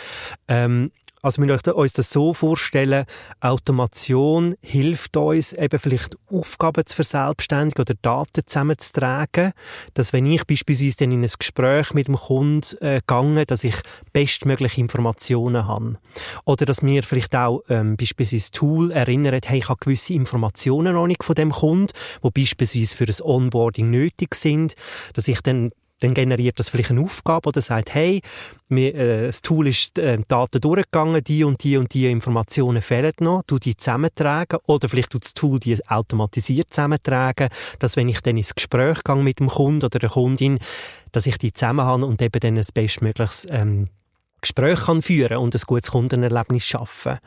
Ähm, 0.49 0.91
also 1.21 1.41
wir 1.41 1.47
möchten 1.47 1.71
uns 1.71 1.93
das 1.93 2.11
so 2.11 2.33
vorstellen, 2.33 3.05
Automation 3.41 4.55
hilft 4.61 5.17
uns 5.17 5.53
eben 5.53 5.79
vielleicht 5.79 6.17
Aufgaben 6.31 6.85
zu 6.85 6.95
verselbstständigen 6.95 7.81
oder 7.81 7.95
Daten 8.01 8.45
zusammenzutragen, 8.45 9.51
dass 9.93 10.13
wenn 10.13 10.25
ich 10.25 10.45
beispielsweise 10.45 10.97
dann 10.97 11.11
in 11.11 11.23
ein 11.23 11.31
Gespräch 11.37 11.93
mit 11.93 12.07
dem 12.07 12.15
Kunden 12.15 12.77
äh, 12.81 13.01
gehe, 13.05 13.45
dass 13.45 13.63
ich 13.63 13.75
bestmögliche 14.13 14.81
Informationen 14.81 15.67
habe. 15.67 15.97
Oder 16.45 16.65
dass 16.65 16.81
mir 16.81 17.03
vielleicht 17.03 17.35
auch 17.35 17.63
ähm, 17.69 17.97
beispielsweise 17.97 18.51
Tool 18.51 18.91
erinnert, 18.91 19.49
hey, 19.49 19.59
ich 19.59 19.69
habe 19.69 19.79
gewisse 19.79 20.13
Informationen 20.13 20.93
noch 20.93 21.07
nicht 21.07 21.23
von 21.23 21.35
dem 21.35 21.51
Kunden, 21.51 21.93
die 22.23 22.29
beispielsweise 22.29 22.95
für 22.95 23.05
das 23.05 23.23
Onboarding 23.23 23.89
nötig 23.89 24.35
sind, 24.35 24.75
dass 25.13 25.27
ich 25.27 25.41
dann 25.41 25.71
dann 25.99 26.13
generiert 26.13 26.59
das 26.59 26.69
vielleicht 26.69 26.91
eine 26.91 27.01
Aufgabe 27.01 27.49
oder 27.49 27.61
sagt, 27.61 27.93
hey, 27.93 28.21
mir, 28.69 28.95
äh, 28.95 29.25
das 29.27 29.41
Tool 29.41 29.67
ist 29.67 29.97
äh, 29.99 30.17
Daten 30.27 30.61
durchgegangen, 30.61 31.23
die 31.23 31.43
und 31.43 31.63
die 31.63 31.77
und 31.77 31.93
die 31.93 32.09
Informationen 32.09 32.81
fehlen 32.81 33.13
noch, 33.19 33.43
du 33.47 33.59
die 33.59 33.75
zusammentragen 33.75 34.59
oder 34.65 34.89
vielleicht 34.89 35.11
tut 35.11 35.25
das 35.25 35.33
Tool 35.33 35.59
die 35.59 35.77
automatisiert 35.87 36.67
zusammentragen, 36.73 37.49
dass 37.79 37.95
wenn 37.95 38.09
ich 38.09 38.21
dann 38.21 38.37
ins 38.37 38.55
Gespräch 38.55 39.03
gehe 39.03 39.15
mit 39.15 39.39
dem 39.39 39.47
Kunden 39.47 39.85
oder 39.85 39.99
der 39.99 40.09
Kundin, 40.09 40.59
dass 41.11 41.25
ich 41.25 41.37
die 41.37 41.51
zusammen 41.51 41.85
habe 41.85 42.05
und 42.05 42.21
eben 42.21 42.39
dann 42.39 42.57
ein 42.57 42.65
bestmögliches 42.73 43.47
ähm, 43.49 43.89
Gespräch 44.41 44.79
kann 44.85 45.01
führen 45.01 45.37
und 45.37 45.55
ein 45.55 45.61
gutes 45.65 45.91
Kundenerlebnis 45.91 46.65
schaffen. 46.65 47.19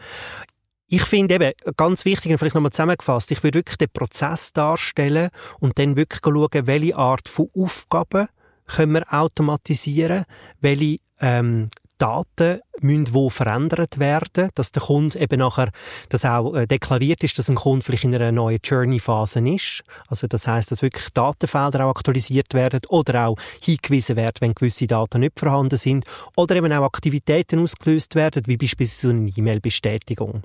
Ich 0.88 1.04
finde 1.04 1.36
eben, 1.36 1.52
ganz 1.76 2.04
wichtig, 2.04 2.30
und 2.32 2.38
vielleicht 2.38 2.54
nochmal 2.54 2.70
zusammengefasst, 2.70 3.30
ich 3.30 3.42
würde 3.42 3.60
wirklich 3.60 3.78
den 3.78 3.88
Prozess 3.90 4.52
darstellen 4.52 5.30
und 5.58 5.78
dann 5.78 5.96
wirklich 5.96 6.20
schauen, 6.22 6.66
welche 6.66 6.96
Art 6.96 7.28
von 7.28 7.48
Aufgaben 7.56 8.28
können 8.72 8.94
wir 8.94 9.12
automatisieren, 9.12 10.24
welche 10.60 10.98
ähm, 11.20 11.68
Daten 12.02 12.60
müssen 12.80 13.14
wo 13.14 13.30
verändert 13.30 14.00
werden, 14.00 14.50
dass 14.56 14.72
der 14.72 14.82
Kunde 14.82 15.20
eben 15.20 15.38
nachher, 15.38 15.70
dass 16.08 16.24
auch 16.24 16.52
äh, 16.54 16.66
deklariert 16.66 17.22
ist, 17.22 17.38
dass 17.38 17.48
ein 17.48 17.54
Kunde 17.54 17.84
vielleicht 17.84 18.02
in 18.02 18.12
einer 18.12 18.32
neuen 18.32 18.58
Journey-Phase 18.62 19.38
ist. 19.48 19.84
Also 20.08 20.26
das 20.26 20.48
heißt, 20.48 20.72
dass 20.72 20.82
wirklich 20.82 21.10
Datenfelder 21.10 21.86
auch 21.86 21.90
aktualisiert 21.90 22.54
werden 22.54 22.80
oder 22.88 23.28
auch 23.28 23.36
hingewiesen 23.60 24.16
werden, 24.16 24.34
wenn 24.40 24.54
gewisse 24.54 24.88
Daten 24.88 25.20
nicht 25.20 25.38
vorhanden 25.38 25.76
sind 25.76 26.04
oder 26.34 26.56
eben 26.56 26.72
auch 26.72 26.84
Aktivitäten 26.84 27.60
ausgelöst 27.60 28.16
werden, 28.16 28.42
wie 28.46 28.56
beispielsweise 28.56 29.10
eine 29.10 29.30
E-Mail-Bestätigung, 29.30 30.42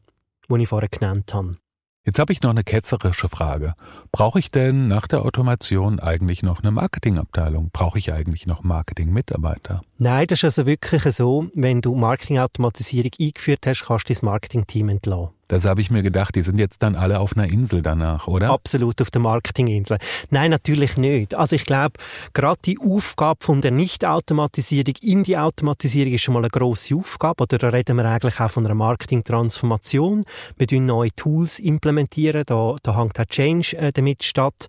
die 0.48 0.62
ich 0.62 0.69
vorher 0.69 0.89
genannt 0.89 1.34
habe. 1.34 1.57
Jetzt 2.05 2.19
habe 2.19 2.31
ich 2.31 2.41
noch 2.41 2.51
eine 2.51 2.63
ketzerische 2.63 3.27
Frage. 3.27 3.74
Brauche 4.12 4.40
ich 4.40 4.52
denn 4.52 4.88
nach 4.88 5.08
der 5.08 5.24
Automation 5.24 6.00
eigentlich 6.00 6.44
noch 6.44 6.62
eine 6.62 6.72
Marketingabteilung? 6.72 7.70
Brauche 7.72 8.00
ich 8.00 8.14
eigentlich 8.14 8.48
noch 8.48 8.64
Marketingmitarbeiter? 8.64 9.82
Nein, 9.98 10.28
das 10.28 10.40
ist 10.40 10.44
also 10.46 10.66
wirklich 10.66 11.04
so, 11.14 11.48
wenn 11.54 11.82
du 11.82 11.96
Marketingautomatisierung 11.96 13.12
eingeführt 13.20 13.66
hast, 13.66 13.86
kannst 13.86 14.10
du 14.10 14.14
das 14.14 14.22
Marketingteam 14.22 14.90
entlassen. 14.90 15.38
Das 15.50 15.64
habe 15.64 15.80
ich 15.80 15.90
mir 15.90 16.04
gedacht, 16.04 16.36
die 16.36 16.42
sind 16.42 16.60
jetzt 16.60 16.84
dann 16.84 16.96
alle 16.96 17.22
auf 17.22 17.38
einer 17.38 17.50
Insel 17.50 17.82
danach, 17.82 18.28
oder? 18.28 18.52
Absolut 18.52 19.02
auf 19.02 19.12
der 19.12 19.22
Marketinginsel. 19.22 19.98
Nein, 20.30 20.52
natürlich 20.52 20.98
nicht. 20.98 21.36
Also 21.36 21.56
ich 21.56 21.66
glaube, 21.66 21.94
gerade 22.34 22.60
die 22.66 22.78
Aufgabe 22.80 23.40
von 23.42 23.62
der 23.62 23.72
Nicht-Automatisierung 23.72 24.96
in 25.02 25.24
die 25.24 25.38
Automatisierung 25.38 26.14
ist 26.14 26.22
schon 26.22 26.34
mal 26.34 26.42
eine 26.42 26.50
grosse 26.50 26.96
Aufgabe. 26.96 27.44
Oder 27.44 27.58
da 27.58 27.70
reden 27.70 27.96
wir 27.96 28.06
eigentlich 28.06 28.42
auch 28.42 28.52
von 28.52 28.66
einer 28.66 28.76
Marketing-Transformation. 28.76 30.26
Wir 30.58 30.68
implementieren 30.68 30.86
neue 30.86 31.12
Tools 31.16 31.60
implementieren. 31.60 32.44
Da, 32.46 32.76
da 32.84 32.98
hängt 32.98 33.18
auch 33.18 33.26
Change 33.26 33.78
äh, 33.78 33.94
damit 33.98 34.24
statt. 34.24 34.68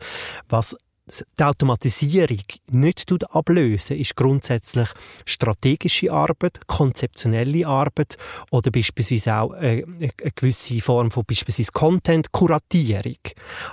Was 0.48 0.76
die 1.38 1.44
Automatisierung 1.44 2.42
nicht 2.70 3.10
ablösen, 3.30 3.96
ist 3.96 4.16
grundsätzlich 4.16 4.88
strategische 5.24 6.12
Arbeit, 6.12 6.60
konzeptionelle 6.66 7.66
Arbeit 7.66 8.16
oder 8.50 8.70
beispielsweise 8.70 9.34
auch 9.36 9.52
eine, 9.52 9.84
eine 9.84 10.10
gewisse 10.34 10.80
Form 10.80 11.10
von 11.10 11.24
beispielsweise 11.24 11.72
Content-Kuratierung. 11.72 13.18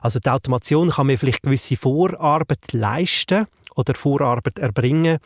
Also 0.01 0.19
die 0.19 0.29
Automation 0.29 0.89
kann 0.89 1.07
mir 1.07 1.17
vielleicht 1.17 1.43
gewisse 1.43 1.75
Vorarbeit 1.75 2.71
leisten 2.71 3.47
oder 3.75 3.95
Vorarbeit 3.95 4.59
erbringen, 4.59 5.19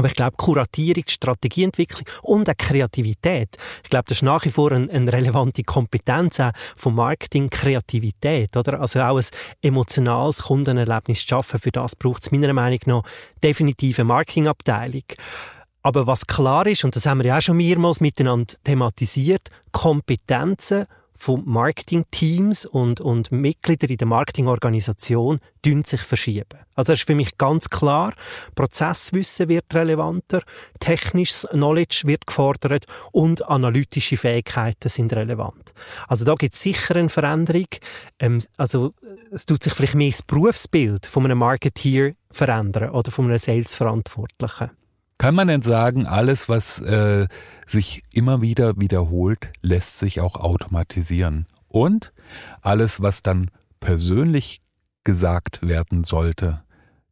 aber 0.00 0.08
ich 0.08 0.14
glaube, 0.14 0.38
Kuratierung, 0.38 1.04
Strategieentwicklung 1.06 2.06
und 2.22 2.48
auch 2.48 2.56
Kreativität, 2.56 3.50
ich 3.84 3.90
glaube, 3.90 4.04
das 4.08 4.18
ist 4.18 4.22
nach 4.22 4.46
wie 4.46 4.50
vor 4.50 4.72
eine, 4.72 4.90
eine 4.90 5.12
relevante 5.12 5.62
Kompetenz 5.62 6.40
auch 6.40 6.52
vom 6.74 6.94
Marketing, 6.94 7.50
Kreativität, 7.50 8.56
oder? 8.56 8.80
Also 8.80 9.00
auch 9.00 9.18
ein 9.18 9.24
emotionales 9.60 10.44
Kundenerlebnis 10.44 11.20
zu 11.20 11.28
schaffen, 11.28 11.60
für 11.60 11.70
das 11.70 11.96
braucht 11.96 12.22
es 12.22 12.32
meiner 12.32 12.54
Meinung 12.54 12.80
nach 12.86 13.02
definitiv 13.44 13.98
eine 13.98 14.06
Marketingabteilung. 14.06 15.04
Aber 15.82 16.06
was 16.06 16.26
klar 16.26 16.66
ist, 16.66 16.82
und 16.82 16.96
das 16.96 17.04
haben 17.04 17.18
wir 17.18 17.26
ja 17.26 17.36
auch 17.36 17.42
schon 17.42 17.58
mehrmals 17.58 18.00
miteinander 18.00 18.54
thematisiert, 18.64 19.50
Kompetenzen 19.70 20.86
von 21.20 21.42
Marketingteams 21.44 22.64
und, 22.64 23.02
und 23.02 23.30
Mitglieder 23.30 23.90
in 23.90 23.98
der 23.98 24.06
Marketingorganisation 24.06 25.38
sich 25.84 26.00
verschieben. 26.00 26.58
Also 26.74 26.92
das 26.92 27.00
ist 27.00 27.06
für 27.06 27.14
mich 27.14 27.36
ganz 27.36 27.68
klar, 27.68 28.14
Prozesswissen 28.54 29.50
wird 29.50 29.66
relevanter, 29.74 30.40
technisches 30.78 31.46
Knowledge 31.50 32.04
wird 32.06 32.26
gefordert 32.26 32.86
und 33.12 33.46
analytische 33.46 34.16
Fähigkeiten 34.16 34.88
sind 34.88 35.12
relevant. 35.12 35.74
Also 36.08 36.24
da 36.24 36.34
gibt 36.36 36.54
es 36.54 36.62
sicher 36.62 36.96
eine 36.96 37.10
Veränderung. 37.10 37.66
Ähm, 38.18 38.40
also 38.56 38.94
es 39.30 39.44
tut 39.44 39.62
sich 39.62 39.74
vielleicht 39.74 39.96
mehr 39.96 40.12
das 40.12 40.22
Berufsbild 40.22 41.04
von 41.04 41.26
einem 41.26 41.38
Marketeer 41.38 42.14
verändern 42.30 42.90
oder 42.90 43.10
von 43.10 43.26
einem 43.26 43.38
Sales-Verantwortlichen. 43.38 44.70
Kann 45.20 45.34
man 45.34 45.48
denn 45.48 45.60
sagen, 45.60 46.06
alles, 46.06 46.48
was 46.48 46.80
äh, 46.80 47.26
sich 47.66 48.02
immer 48.14 48.40
wieder 48.40 48.80
wiederholt, 48.80 49.50
lässt 49.60 49.98
sich 49.98 50.22
auch 50.22 50.36
automatisieren? 50.36 51.44
Und 51.68 52.14
alles, 52.62 53.02
was 53.02 53.20
dann 53.20 53.50
persönlich 53.80 54.62
gesagt 55.04 55.60
werden 55.60 56.04
sollte, 56.04 56.62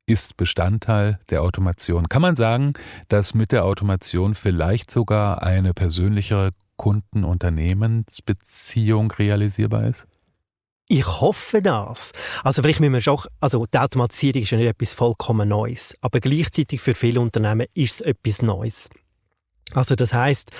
ist 0.07 0.38
Bestandteil 0.38 1.21
der 1.29 1.43
Automation. 1.43 2.09
Kann 2.09 2.23
man 2.23 2.35
sagen, 2.35 2.73
dass 3.09 3.35
mit 3.35 3.53
der 3.53 3.67
Automation 3.67 4.35
vielleicht 4.35 4.91
sogar 4.91 5.43
eine 5.43 5.75
persönlichere 5.75 6.53
Kunden-Unternehmensbeziehung 6.79 9.11
realisierbar 9.11 9.87
ist? 9.87 10.08
Ich 10.90 11.07
hoffe 11.07 11.61
das. 11.61 12.12
Also 12.42 12.62
vielleicht 12.62 12.80
müssen 12.80 12.95
wir 12.95 13.02
schon, 13.02 13.21
also 13.40 13.66
die 13.66 13.78
Automatisierung 13.78 14.42
ist 14.42 14.50
ja 14.50 14.57
nicht 14.57 14.68
etwas 14.68 14.95
vollkommen 14.95 15.49
Neues, 15.49 15.95
aber 16.00 16.18
gleichzeitig 16.18 16.80
für 16.80 16.95
viele 16.95 17.21
Unternehmen 17.21 17.66
ist 17.75 18.00
es 18.00 18.07
etwas 18.07 18.40
Neues. 18.40 18.88
Also 19.75 19.95
das 19.97 20.14
heißt, 20.14 20.50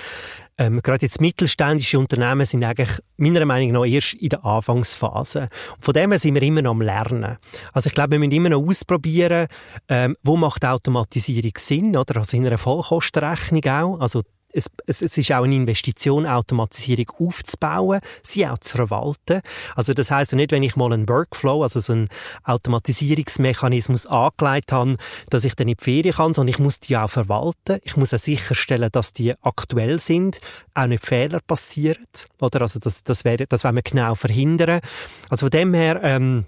ähm, 0.59 0.81
gerade 0.83 1.03
jetzt 1.03 1.19
mittelständische 1.19 1.97
Unternehmen 1.97 2.45
sind 2.45 2.63
eigentlich 2.63 2.99
meiner 3.17 3.43
Meinung 3.45 3.71
nach 3.71 3.85
erst 3.85 4.13
in 4.13 4.29
der 4.29 4.45
Anfangsphase. 4.45 5.49
Und 5.77 5.85
von 5.85 5.93
dem 5.95 6.11
her 6.11 6.19
sind 6.19 6.35
wir 6.35 6.43
immer 6.43 6.61
noch 6.61 6.71
am 6.71 6.81
Lernen. 6.81 7.37
Also 7.73 7.87
ich 7.87 7.95
glaube, 7.95 8.11
wir 8.11 8.19
müssen 8.19 8.33
immer 8.33 8.49
noch 8.49 8.61
ausprobieren, 8.61 9.47
ähm, 9.87 10.15
wo 10.21 10.37
macht 10.37 10.63
Automatisierung 10.63 11.53
Sinn, 11.57 11.97
oder? 11.97 12.17
Also 12.17 12.37
in 12.37 12.45
einer 12.45 12.59
Vollkostenrechnung 12.59 13.65
auch. 13.65 13.99
Also 13.99 14.21
es, 14.51 14.69
es, 14.85 15.01
es 15.01 15.17
ist 15.17 15.31
auch 15.31 15.43
eine 15.43 15.55
Investition, 15.55 16.25
Automatisierung 16.25 17.07
aufzubauen, 17.19 17.99
sie 18.23 18.47
auch 18.47 18.57
zu 18.57 18.77
verwalten. 18.77 19.41
Also 19.75 19.93
das 19.93 20.11
heißt 20.11 20.33
nicht, 20.33 20.51
wenn 20.51 20.63
ich 20.63 20.75
mal 20.75 20.91
einen 20.91 21.07
Workflow, 21.07 21.63
also 21.63 21.79
so 21.79 21.93
einen 21.93 22.09
Automatisierungsmechanismus 22.43 24.07
angelegt 24.07 24.71
habe, 24.71 24.97
dass 25.29 25.43
ich 25.43 25.55
dann 25.55 25.67
in 25.67 25.75
die 25.77 25.83
Ferien 25.83 26.15
kann, 26.15 26.33
sondern 26.33 26.49
ich 26.49 26.59
muss 26.59 26.79
die 26.79 26.97
auch 26.97 27.09
verwalten. 27.09 27.79
Ich 27.83 27.97
muss 27.97 28.13
auch 28.13 28.19
sicherstellen, 28.19 28.89
dass 28.91 29.13
die 29.13 29.33
aktuell 29.41 29.99
sind, 29.99 30.39
auch 30.73 30.87
nicht 30.87 31.05
Fehler 31.05 31.39
passieren, 31.41 32.05
oder? 32.39 32.61
Also 32.61 32.79
das, 32.79 33.03
das 33.03 33.25
wäre, 33.25 33.45
das 33.47 33.63
wollen 33.63 33.75
wir 33.75 33.83
genau 33.83 34.15
verhindern. 34.15 34.81
Also 35.29 35.45
von 35.45 35.51
dem 35.51 35.73
her, 35.73 36.01
ähm, 36.03 36.45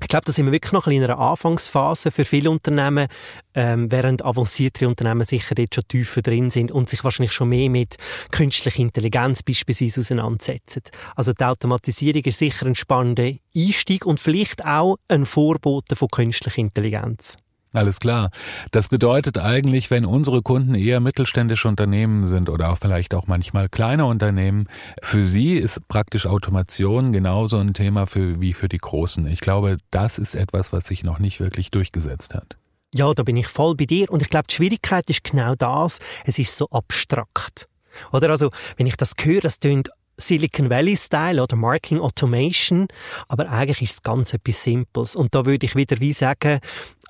ich 0.00 0.08
glaube, 0.08 0.24
da 0.24 0.32
sind 0.32 0.46
wir 0.46 0.52
wirklich 0.52 0.72
noch 0.72 0.86
in 0.86 1.02
einer 1.02 1.18
Anfangsphase 1.18 2.10
für 2.10 2.24
viele 2.24 2.50
Unternehmen, 2.50 3.08
ähm, 3.54 3.90
während 3.90 4.24
avanciertere 4.24 4.88
Unternehmen 4.88 5.24
sicher 5.24 5.54
jetzt 5.58 5.74
schon 5.74 5.88
tiefer 5.88 6.22
drin 6.22 6.50
sind 6.50 6.70
und 6.70 6.88
sich 6.88 7.02
wahrscheinlich 7.02 7.32
schon 7.32 7.48
mehr 7.48 7.68
mit 7.68 7.96
künstlicher 8.30 8.78
Intelligenz 8.78 9.42
beispielsweise 9.42 10.00
auseinandersetzen. 10.00 10.82
Also 11.16 11.32
die 11.32 11.44
Automatisierung 11.44 12.22
ist 12.22 12.38
sicher 12.38 12.66
ein 12.66 12.74
spannender 12.74 13.32
Einstieg 13.56 14.06
und 14.06 14.20
vielleicht 14.20 14.64
auch 14.64 14.96
ein 15.08 15.26
Vorbote 15.26 15.96
von 15.96 16.08
künstlicher 16.08 16.58
Intelligenz. 16.58 17.36
Alles 17.72 18.00
klar. 18.00 18.30
Das 18.70 18.88
bedeutet 18.88 19.38
eigentlich, 19.38 19.90
wenn 19.90 20.06
unsere 20.06 20.40
Kunden 20.42 20.74
eher 20.74 21.00
mittelständische 21.00 21.68
Unternehmen 21.68 22.26
sind 22.26 22.48
oder 22.48 22.70
auch 22.70 22.78
vielleicht 22.78 23.12
auch 23.14 23.26
manchmal 23.26 23.68
kleine 23.68 24.06
Unternehmen, 24.06 24.68
für 25.02 25.26
sie 25.26 25.54
ist 25.54 25.86
praktisch 25.88 26.26
Automation 26.26 27.12
genauso 27.12 27.58
ein 27.58 27.74
Thema 27.74 28.06
für, 28.06 28.40
wie 28.40 28.54
für 28.54 28.68
die 28.68 28.78
Großen. 28.78 29.26
Ich 29.26 29.40
glaube, 29.40 29.76
das 29.90 30.18
ist 30.18 30.34
etwas, 30.34 30.72
was 30.72 30.86
sich 30.86 31.04
noch 31.04 31.18
nicht 31.18 31.40
wirklich 31.40 31.70
durchgesetzt 31.70 32.34
hat. 32.34 32.56
Ja, 32.94 33.12
da 33.12 33.22
bin 33.22 33.36
ich 33.36 33.48
voll 33.48 33.74
bei 33.74 33.84
dir. 33.84 34.10
Und 34.10 34.22
ich 34.22 34.30
glaube, 34.30 34.46
die 34.48 34.54
Schwierigkeit 34.54 35.08
ist 35.10 35.22
genau 35.24 35.54
das. 35.54 35.98
Es 36.24 36.38
ist 36.38 36.56
so 36.56 36.68
abstrakt. 36.70 37.68
Oder 38.12 38.30
also, 38.30 38.50
wenn 38.78 38.86
ich 38.86 38.96
das 38.96 39.12
höre, 39.20 39.42
das 39.42 39.58
tönt 39.58 39.90
Silicon 40.20 40.68
Valley 40.68 40.96
Style 40.96 41.42
oder 41.42 41.56
Marketing 41.56 42.00
Automation, 42.00 42.88
aber 43.28 43.48
eigentlich 43.50 43.82
ist 43.82 43.92
es 43.92 44.02
ganz 44.02 44.34
etwas 44.34 44.64
Simples. 44.64 45.14
Und 45.14 45.34
da 45.34 45.46
würde 45.46 45.64
ich 45.64 45.76
wieder 45.76 46.00
wie 46.00 46.12
sagen, 46.12 46.58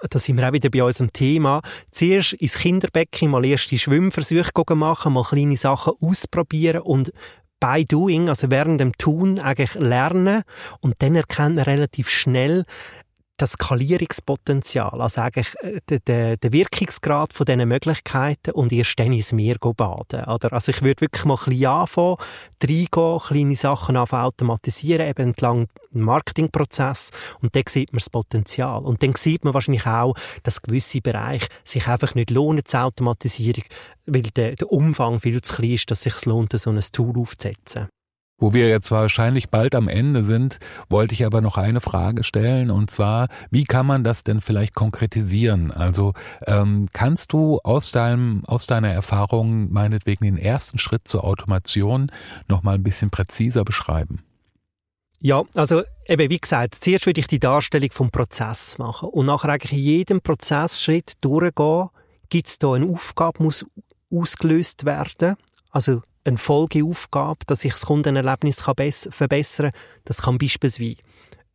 da 0.09 0.19
sind 0.19 0.37
wir 0.37 0.49
auch 0.49 0.53
wieder 0.53 0.71
bei 0.71 0.83
unserem 0.83 1.13
Thema. 1.13 1.61
Zuerst 1.91 2.35
ins 2.35 2.59
Kinderbecken 2.59 3.31
mal 3.31 3.45
erste 3.45 3.79
Schwimmversuche 3.79 4.75
machen, 4.75 5.13
mal 5.13 5.25
kleine 5.25 5.57
Sachen 5.57 5.95
ausprobieren 6.01 6.83
und 6.83 7.13
by 7.61 7.85
doing, 7.85 8.29
also 8.29 8.51
während 8.51 8.81
dem 8.81 8.97
Tun 8.97 9.39
eigentlich 9.41 9.75
lernen 9.75 10.43
und 10.81 10.95
dann 10.99 11.17
erkennt 11.17 11.57
man 11.57 11.65
relativ 11.65 12.09
schnell, 12.09 12.65
das 13.39 13.53
Skalierungspotenzial, 13.53 15.01
also 15.01 15.21
eigentlich 15.21 15.55
äh, 15.61 15.81
der, 15.89 16.01
der, 16.01 16.37
der 16.37 16.53
Wirkungsgrad 16.53 17.33
von 17.33 17.47
diesen 17.47 17.69
Möglichkeiten 17.69 18.51
und 18.51 18.73
erst 18.73 18.99
dann 18.99 19.13
ins 19.13 19.33
Meer 19.33 19.57
baden. 19.59 20.25
Oder? 20.25 20.53
Also 20.53 20.71
ich 20.71 20.83
würde 20.83 21.01
wirklich 21.01 21.25
mal 21.25 21.39
ein 21.39 21.45
bisschen 21.51 21.67
anfangen, 21.67 22.17
reingehen, 22.63 23.21
kleine 23.21 23.57
Sachen 23.57 23.97
anfangen 23.97 24.25
automatisieren, 24.25 25.07
eben 25.07 25.29
entlang 25.29 25.69
dem 25.95 26.03
Marketingprozess 26.03 27.11
und 27.41 27.55
dann 27.55 27.65
sieht 27.69 27.93
man 27.93 27.99
das 27.99 28.11
Potenzial. 28.11 28.85
Und 28.85 29.03
dann 29.03 29.15
sieht 29.15 29.45
man 29.45 29.55
wahrscheinlich 29.55 29.87
auch, 29.87 30.15
dass 30.43 30.61
gewisse 30.61 31.01
Bereiche 31.01 31.49
sich 31.65 31.87
einfach 31.87 32.15
nicht 32.15 32.31
lohnen 32.31 32.65
zur 32.65 32.85
Automatisierung, 32.85 33.65
weil 34.07 34.23
der, 34.23 34.57
der 34.57 34.71
Umfang 34.71 35.21
viel 35.21 35.41
zu 35.41 35.55
klein 35.55 35.73
ist, 35.73 35.91
dass 35.91 36.05
es 36.05 36.15
sich 36.15 36.27
lohnt, 36.27 36.53
so 36.53 36.71
ein 36.71 36.81
Tool 36.81 37.19
aufzusetzen. 37.19 37.89
Wo 38.41 38.53
wir 38.53 38.69
jetzt 38.69 38.93
wahrscheinlich 38.93 39.51
bald 39.51 39.75
am 39.75 39.89
Ende 39.89 40.23
sind, 40.23 40.61
wollte 40.89 41.13
ich 41.13 41.27
aber 41.27 41.41
noch 41.41 41.57
eine 41.57 41.81
Frage 41.81 42.23
stellen 42.23 42.71
und 42.71 42.89
zwar, 42.89 43.27
wie 43.51 43.65
kann 43.65 43.85
man 43.85 44.05
das 44.05 44.23
denn 44.23 44.41
vielleicht 44.41 44.77
konkretisieren? 44.77 45.73
Also 45.73 46.13
ähm, 46.47 46.89
kannst 46.93 47.33
du 47.33 47.59
aus 47.65 47.91
deinem 47.91 48.45
aus 48.47 48.67
deiner 48.67 48.93
Erfahrung 48.93 49.73
meinetwegen 49.73 50.25
den 50.25 50.39
ersten 50.39 50.79
Schritt 50.79 51.09
zur 51.09 51.25
Automation 51.25 52.13
noch 52.47 52.63
mal 52.63 52.77
ein 52.77 52.85
bisschen 52.85 53.11
präziser 53.11 53.65
beschreiben? 53.65 54.23
Ja, 55.19 55.43
also 55.55 55.83
eben 56.07 56.31
wie 56.31 56.39
gesagt, 56.39 56.77
zuerst 56.77 57.07
würde 57.07 57.19
ich 57.19 57.27
die 57.27 57.41
Darstellung 57.41 57.91
vom 57.91 58.11
Prozess 58.13 58.79
machen 58.79 59.09
und 59.09 59.27
nachher 59.27 59.51
eigentlich 59.51 59.73
in 59.73 59.85
jedem 59.85 60.21
Prozessschritt 60.21 61.15
durchgehen, 61.23 61.89
gibt 62.29 62.47
es 62.47 62.61
da 62.61 62.75
eine 62.75 62.87
Aufgabe, 62.87 63.43
muss 63.43 63.67
ausgelöst 64.13 64.85
werden, 64.85 65.35
also 65.71 66.03
eine 66.25 66.37
Folgeaufgabe, 66.37 67.45
dass 67.47 67.65
ich 67.65 67.73
das 67.73 67.87
Kundenerlebnis 67.87 68.61
verbessern 68.63 69.71
kann. 69.73 69.81
Das 70.05 70.23
kann 70.23 70.39
beispielsweise 70.39 70.97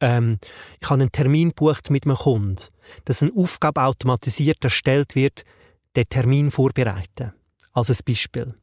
ähm, 0.03 0.39
ich 0.81 0.89
habe 0.89 1.01
einen 1.01 1.11
Termin 1.11 1.53
bucht 1.53 1.89
mit 1.89 2.05
einem 2.05 2.17
Kunden, 2.17 2.57
dass 3.05 3.23
eine 3.23 3.31
Aufgabe 3.35 3.83
automatisiert 3.83 4.61
erstellt 4.61 5.15
wird, 5.15 5.43
den 5.95 6.05
Termin 6.09 6.51
vorbereiten. 6.51 7.31
Als 7.71 7.89
ein 7.89 7.97
Beispiel. 8.05 8.53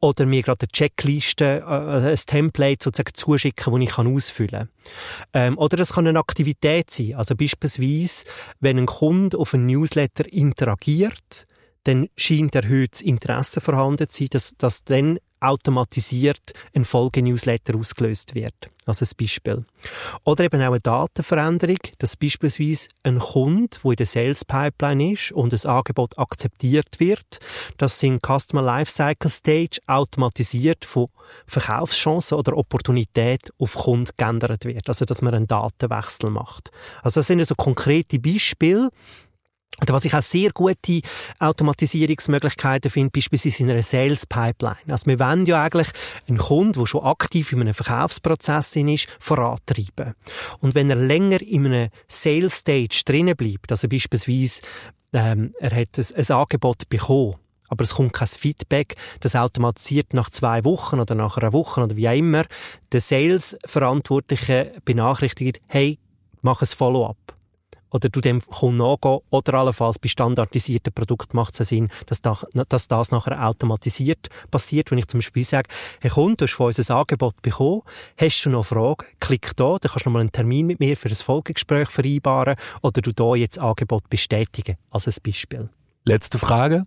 Oder 0.00 0.24
mir 0.24 0.42
gerade 0.42 0.62
eine 0.62 0.72
Checkliste, 0.72 1.62
äh, 1.66 2.10
ein 2.10 2.16
Template 2.16 2.82
sozusagen 2.82 3.12
zuschicken, 3.12 3.74
das 3.74 3.82
ich 3.82 3.98
ausfüllen 3.98 4.50
kann. 4.50 4.68
Ähm, 5.34 5.58
oder 5.58 5.78
es 5.78 5.92
kann 5.92 6.06
eine 6.06 6.18
Aktivität 6.18 6.90
sein. 6.90 7.14
Also 7.14 7.36
beispielsweise, 7.36 8.24
wenn 8.60 8.78
ein 8.78 8.86
Kunde 8.86 9.36
auf 9.36 9.52
einen 9.52 9.66
Newsletter 9.66 10.32
interagiert, 10.32 11.46
dann 11.86 12.08
scheint 12.16 12.54
erhöhtes 12.54 13.00
Interesse 13.00 13.60
vorhanden 13.60 14.08
zu 14.08 14.24
sein, 14.24 14.28
dass, 14.32 14.54
dass 14.56 14.84
dann 14.84 15.18
automatisiert 15.40 16.52
ein 16.74 16.84
Folgenewsletter 16.84 17.76
ausgelöst 17.76 18.34
wird. 18.34 18.54
Also 18.86 19.04
ein 19.04 19.10
Beispiel. 19.18 19.64
Oder 20.24 20.44
eben 20.44 20.62
auch 20.62 20.66
eine 20.68 20.78
Datenveränderung, 20.78 21.78
dass 21.98 22.16
beispielsweise 22.16 22.88
ein 23.02 23.18
Kunde, 23.18 23.68
der 23.82 23.90
in 23.90 23.96
der 23.96 24.06
Sales 24.06 24.44
Pipeline 24.44 25.12
ist 25.12 25.32
und 25.32 25.52
das 25.52 25.66
Angebot 25.66 26.16
akzeptiert 26.18 26.98
wird, 26.98 27.38
dass 27.78 28.02
in 28.02 28.20
Customer 28.20 28.62
Lifecycle 28.62 29.30
Stage 29.30 29.78
automatisiert 29.86 30.84
von 30.84 31.08
Verkaufschancen 31.46 32.38
oder 32.38 32.56
Opportunität 32.56 33.50
auf 33.58 33.74
Kunden 33.74 34.12
geändert 34.16 34.64
wird. 34.64 34.88
Also 34.88 35.04
dass 35.04 35.20
man 35.20 35.34
einen 35.34 35.48
Datenwechsel 35.48 36.30
macht. 36.30 36.70
Also 37.02 37.20
das 37.20 37.26
sind 37.26 37.44
so 37.44 37.56
konkrete 37.56 38.18
Beispiele, 38.20 38.90
oder 39.82 39.94
was 39.94 40.04
ich 40.04 40.14
auch 40.14 40.22
sehr 40.22 40.50
gute 40.52 41.00
Automatisierungsmöglichkeiten 41.38 42.90
finde, 42.90 43.10
beispielsweise 43.10 43.62
in 43.62 43.70
einer 43.70 43.82
Sales 43.82 44.26
Pipeline. 44.26 44.76
Also 44.88 45.06
wir 45.06 45.18
wollen 45.20 45.46
ja 45.46 45.62
eigentlich 45.62 45.88
einen 46.28 46.38
Kunden, 46.38 46.72
der 46.72 46.86
schon 46.86 47.04
aktiv 47.04 47.52
in 47.52 47.60
einem 47.60 47.74
Verkaufsprozess 47.74 48.76
ist, 48.76 49.08
vorantreiben. 49.20 50.14
Und 50.60 50.74
wenn 50.74 50.90
er 50.90 50.96
länger 50.96 51.42
in 51.42 51.66
einem 51.66 51.90
Sales 52.08 52.58
Stage 52.60 53.02
drinnen 53.04 53.36
bleibt, 53.36 53.70
also 53.70 53.88
beispielsweise 53.88 54.62
ähm, 55.12 55.54
er 55.60 55.76
hat 55.76 55.98
ein, 55.98 56.04
ein 56.16 56.36
Angebot 56.36 56.88
bekommen, 56.88 57.36
aber 57.68 57.82
es 57.82 57.94
kommt 57.94 58.12
kein 58.12 58.28
Feedback, 58.28 58.96
das 59.20 59.36
automatisiert 59.36 60.14
nach 60.14 60.30
zwei 60.30 60.64
Wochen 60.64 61.00
oder 61.00 61.14
nach 61.14 61.36
einer 61.36 61.52
Woche 61.52 61.82
oder 61.82 61.96
wie 61.96 62.08
auch 62.08 62.14
immer, 62.14 62.44
der 62.92 63.00
Sales-Verantwortliche 63.00 64.72
benachrichtigt, 64.84 65.60
hey, 65.66 65.98
mach 66.42 66.62
ein 66.62 66.66
Follow-up 66.66 67.35
oder 67.90 68.08
du 68.08 68.20
dem 68.20 68.38
nachgehen 68.38 69.20
oder 69.30 69.54
allenfalls 69.54 69.98
bei 69.98 70.08
standardisierten 70.08 70.92
Produkten 70.92 71.36
macht 71.36 71.58
es 71.58 71.68
Sinn, 71.68 71.88
dass 72.06 72.20
das, 72.20 72.46
dass 72.68 72.88
das 72.88 73.10
nachher 73.10 73.46
automatisiert 73.46 74.28
passiert. 74.50 74.90
Wenn 74.90 74.98
ich 74.98 75.08
zum 75.08 75.18
Beispiel 75.18 75.44
sage, 75.44 75.68
hey 76.00 76.10
Kunde, 76.10 76.36
du 76.36 76.44
hast 76.44 76.54
von 76.54 76.66
uns 76.66 76.90
ein 76.90 76.96
Angebot 76.96 77.40
bekommen, 77.42 77.82
hast 78.18 78.44
du 78.44 78.50
noch 78.50 78.66
Fragen, 78.66 79.06
klick 79.20 79.56
da, 79.56 79.78
dann 79.80 79.90
kannst 79.90 80.06
du 80.06 80.10
noch 80.10 80.14
mal 80.14 80.20
einen 80.20 80.32
Termin 80.32 80.66
mit 80.66 80.80
mir 80.80 80.96
für 80.96 81.08
ein 81.08 81.14
Folgegespräch 81.14 81.88
vereinbaren 81.88 82.56
oder 82.82 83.00
du 83.00 83.12
da 83.12 83.34
jetzt 83.34 83.58
Angebot 83.58 84.08
bestätigen, 84.10 84.76
als 84.90 85.06
ein 85.06 85.14
Beispiel. 85.24 85.68
Letzte 86.04 86.38
Frage. 86.38 86.86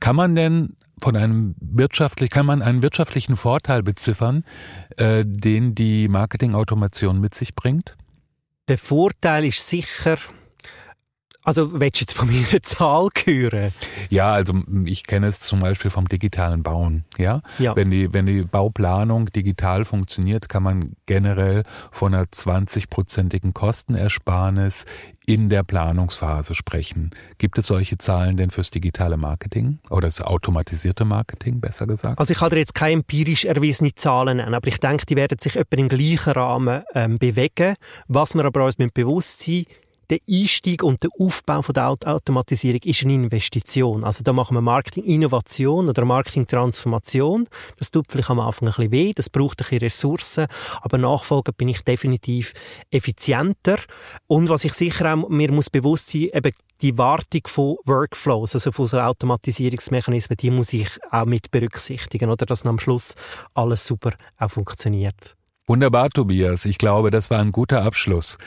Kann 0.00 0.16
man 0.16 0.34
denn 0.34 0.76
von 1.00 1.16
einem 1.16 1.54
wirtschaftlich, 1.60 2.30
kann 2.30 2.46
man 2.46 2.60
einen 2.62 2.82
wirtschaftlichen 2.82 3.36
Vorteil 3.36 3.82
beziffern, 3.82 4.44
äh, 4.96 5.24
den 5.26 5.74
die 5.74 6.08
Marketingautomation 6.08 7.20
mit 7.20 7.34
sich 7.34 7.54
bringt? 7.54 7.96
Der 8.70 8.78
Vorteil 8.78 9.46
ist 9.46 9.66
sicher, 9.66 10.16
also 11.50 11.80
willst 11.80 12.00
du 12.00 12.02
jetzt 12.02 12.16
von 12.16 12.28
mir 12.28 12.46
eine 12.48 12.62
Zahl 12.62 13.08
hören? 13.24 13.72
Ja, 14.08 14.32
also 14.32 14.54
ich 14.84 15.04
kenne 15.04 15.26
es 15.26 15.40
zum 15.40 15.58
Beispiel 15.58 15.90
vom 15.90 16.06
digitalen 16.06 16.62
Bauen. 16.62 17.04
Ja? 17.18 17.42
ja. 17.58 17.74
Wenn, 17.74 17.90
die, 17.90 18.12
wenn 18.12 18.26
die 18.26 18.42
Bauplanung 18.42 19.26
digital 19.26 19.84
funktioniert, 19.84 20.48
kann 20.48 20.62
man 20.62 20.92
generell 21.06 21.64
von 21.90 22.14
einer 22.14 22.26
20-prozentigen 22.26 23.52
Kostenersparnis 23.52 24.84
in 25.26 25.48
der 25.48 25.62
Planungsphase 25.62 26.54
sprechen. 26.54 27.10
Gibt 27.38 27.58
es 27.58 27.66
solche 27.66 27.98
Zahlen 27.98 28.36
denn 28.36 28.50
fürs 28.50 28.70
digitale 28.70 29.16
Marketing 29.16 29.78
oder 29.90 30.08
das 30.08 30.20
automatisierte 30.20 31.04
Marketing, 31.04 31.60
besser 31.60 31.86
gesagt? 31.86 32.18
Also 32.18 32.32
ich 32.32 32.38
kann 32.38 32.50
dir 32.50 32.58
jetzt 32.58 32.74
keine 32.74 32.94
empirisch 32.94 33.44
erwiesene 33.44 33.94
Zahlen 33.94 34.38
nennen, 34.38 34.54
aber 34.54 34.68
ich 34.68 34.78
denke, 34.78 35.06
die 35.06 35.16
werden 35.16 35.38
sich 35.38 35.56
etwa 35.56 35.76
im 35.76 35.88
gleichen 35.88 36.32
Rahmen 36.32 36.82
ähm, 36.94 37.18
bewegen. 37.18 37.74
Was 38.08 38.34
wir 38.34 38.44
aber 38.44 38.64
uns 38.64 38.76
bewusst 38.76 39.40
sein 39.40 39.66
der 40.10 40.18
Einstieg 40.28 40.82
und 40.82 41.02
der 41.02 41.10
Aufbau 41.18 41.62
von 41.62 41.72
der 41.72 41.88
Automatisierung 41.88 42.80
ist 42.84 43.04
eine 43.04 43.14
Investition. 43.14 44.04
Also 44.04 44.24
da 44.24 44.32
machen 44.32 44.56
wir 44.56 44.60
Marketing-Innovation 44.60 45.88
oder 45.88 46.04
Marketing-Transformation. 46.04 47.48
Das 47.78 47.90
tut 47.90 48.06
vielleicht 48.08 48.30
am 48.30 48.40
Anfang 48.40 48.68
ein 48.68 48.74
bisschen 48.74 48.92
weh, 48.92 49.12
das 49.14 49.30
braucht 49.30 49.60
ein 49.60 49.64
bisschen 49.64 49.78
Ressourcen, 49.78 50.46
aber 50.80 50.98
nachfolgend 50.98 51.56
bin 51.56 51.68
ich 51.68 51.82
definitiv 51.82 52.52
effizienter. 52.90 53.78
Und 54.26 54.48
was 54.48 54.64
ich 54.64 54.72
sicher 54.72 55.14
auch 55.14 55.28
mir 55.28 55.52
muss 55.52 55.70
bewusst 55.70 56.10
sein, 56.10 56.28
eben 56.32 56.52
die 56.80 56.98
Wartung 56.98 57.42
von 57.46 57.76
Workflows, 57.84 58.54
also 58.54 58.72
von 58.72 58.86
so 58.86 58.98
Automatisierungsmechanismen, 58.98 60.36
die 60.36 60.50
muss 60.50 60.72
ich 60.72 60.88
auch 61.10 61.26
mit 61.26 61.50
berücksichtigen, 61.50 62.30
oder 62.30 62.46
dass 62.46 62.66
am 62.66 62.78
Schluss 62.78 63.14
alles 63.54 63.86
super 63.86 64.12
auch 64.38 64.50
funktioniert. 64.50 65.36
Wunderbar, 65.70 66.10
Tobias. 66.10 66.64
Ich 66.64 66.78
glaube, 66.78 67.12
das 67.12 67.30
war 67.30 67.38
ein 67.38 67.52
guter 67.52 67.84
Abschluss. 67.84 68.38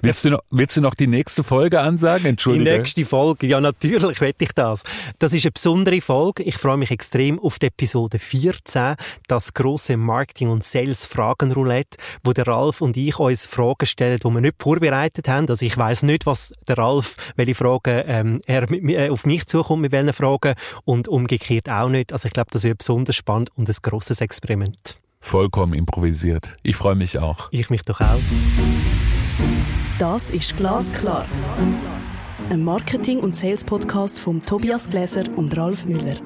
Willst 0.00 0.24
du 0.24 0.30
noch, 0.30 0.40
willst 0.50 0.74
du 0.74 0.80
noch 0.80 0.94
die 0.94 1.06
nächste 1.06 1.44
Folge 1.44 1.80
ansagen? 1.80 2.24
Entschuldige. 2.24 2.64
Die 2.64 2.78
nächste 2.78 3.04
Folge, 3.04 3.46
ja 3.46 3.60
natürlich 3.60 4.22
wette 4.22 4.44
ich 4.46 4.52
das. 4.52 4.82
Das 5.18 5.34
ist 5.34 5.44
eine 5.44 5.52
besondere 5.52 6.00
Folge. 6.00 6.42
Ich 6.44 6.56
freue 6.56 6.78
mich 6.78 6.90
extrem 6.90 7.38
auf 7.38 7.58
die 7.58 7.66
Episode 7.66 8.18
14, 8.18 8.94
das 9.28 9.52
große 9.52 9.98
Marketing- 9.98 10.48
und 10.48 10.64
Sales-Fragenroulette, 10.64 11.98
wo 12.24 12.32
der 12.32 12.46
Ralf 12.46 12.80
und 12.80 12.96
ich 12.96 13.18
uns 13.18 13.44
Fragen 13.44 13.84
stellen, 13.84 14.18
die 14.24 14.30
wir 14.30 14.40
nicht 14.40 14.56
vorbereitet 14.58 15.28
haben. 15.28 15.50
Also 15.50 15.66
ich 15.66 15.76
weiß 15.76 16.04
nicht, 16.04 16.24
was 16.24 16.54
der 16.66 16.78
Ralf, 16.78 17.16
welche 17.36 17.54
Fragen 17.54 18.02
ähm, 18.06 18.40
er 18.46 18.70
mit, 18.70 18.82
äh, 18.88 19.10
auf 19.10 19.26
mich 19.26 19.44
zukommt, 19.44 19.82
mit 19.82 19.92
welchen 19.92 20.14
Fragen 20.14 20.54
und 20.86 21.06
umgekehrt 21.06 21.68
auch 21.68 21.90
nicht. 21.90 22.14
Also 22.14 22.28
ich 22.28 22.32
glaube, 22.32 22.50
das 22.50 22.64
wird 22.64 22.78
besonders 22.78 23.14
spannend 23.14 23.50
und 23.56 23.68
ein 23.68 23.76
grosses 23.82 24.22
Experiment. 24.22 25.01
Vollkommen 25.24 25.72
improvisiert. 25.72 26.52
Ich 26.62 26.76
freue 26.76 26.94
mich 26.94 27.18
auch. 27.18 27.48
Ich 27.52 27.70
mich 27.70 27.84
doch 27.84 28.00
auch. 28.02 28.18
Das 29.98 30.28
ist 30.28 30.56
Glasklar. 30.58 31.26
Ein 32.50 32.62
Marketing- 32.62 33.20
und 33.20 33.34
Sales-Podcast 33.34 34.20
von 34.20 34.42
Tobias 34.42 34.90
Gläser 34.90 35.24
und 35.36 35.56
Ralf 35.56 35.86
Müller. 35.86 36.16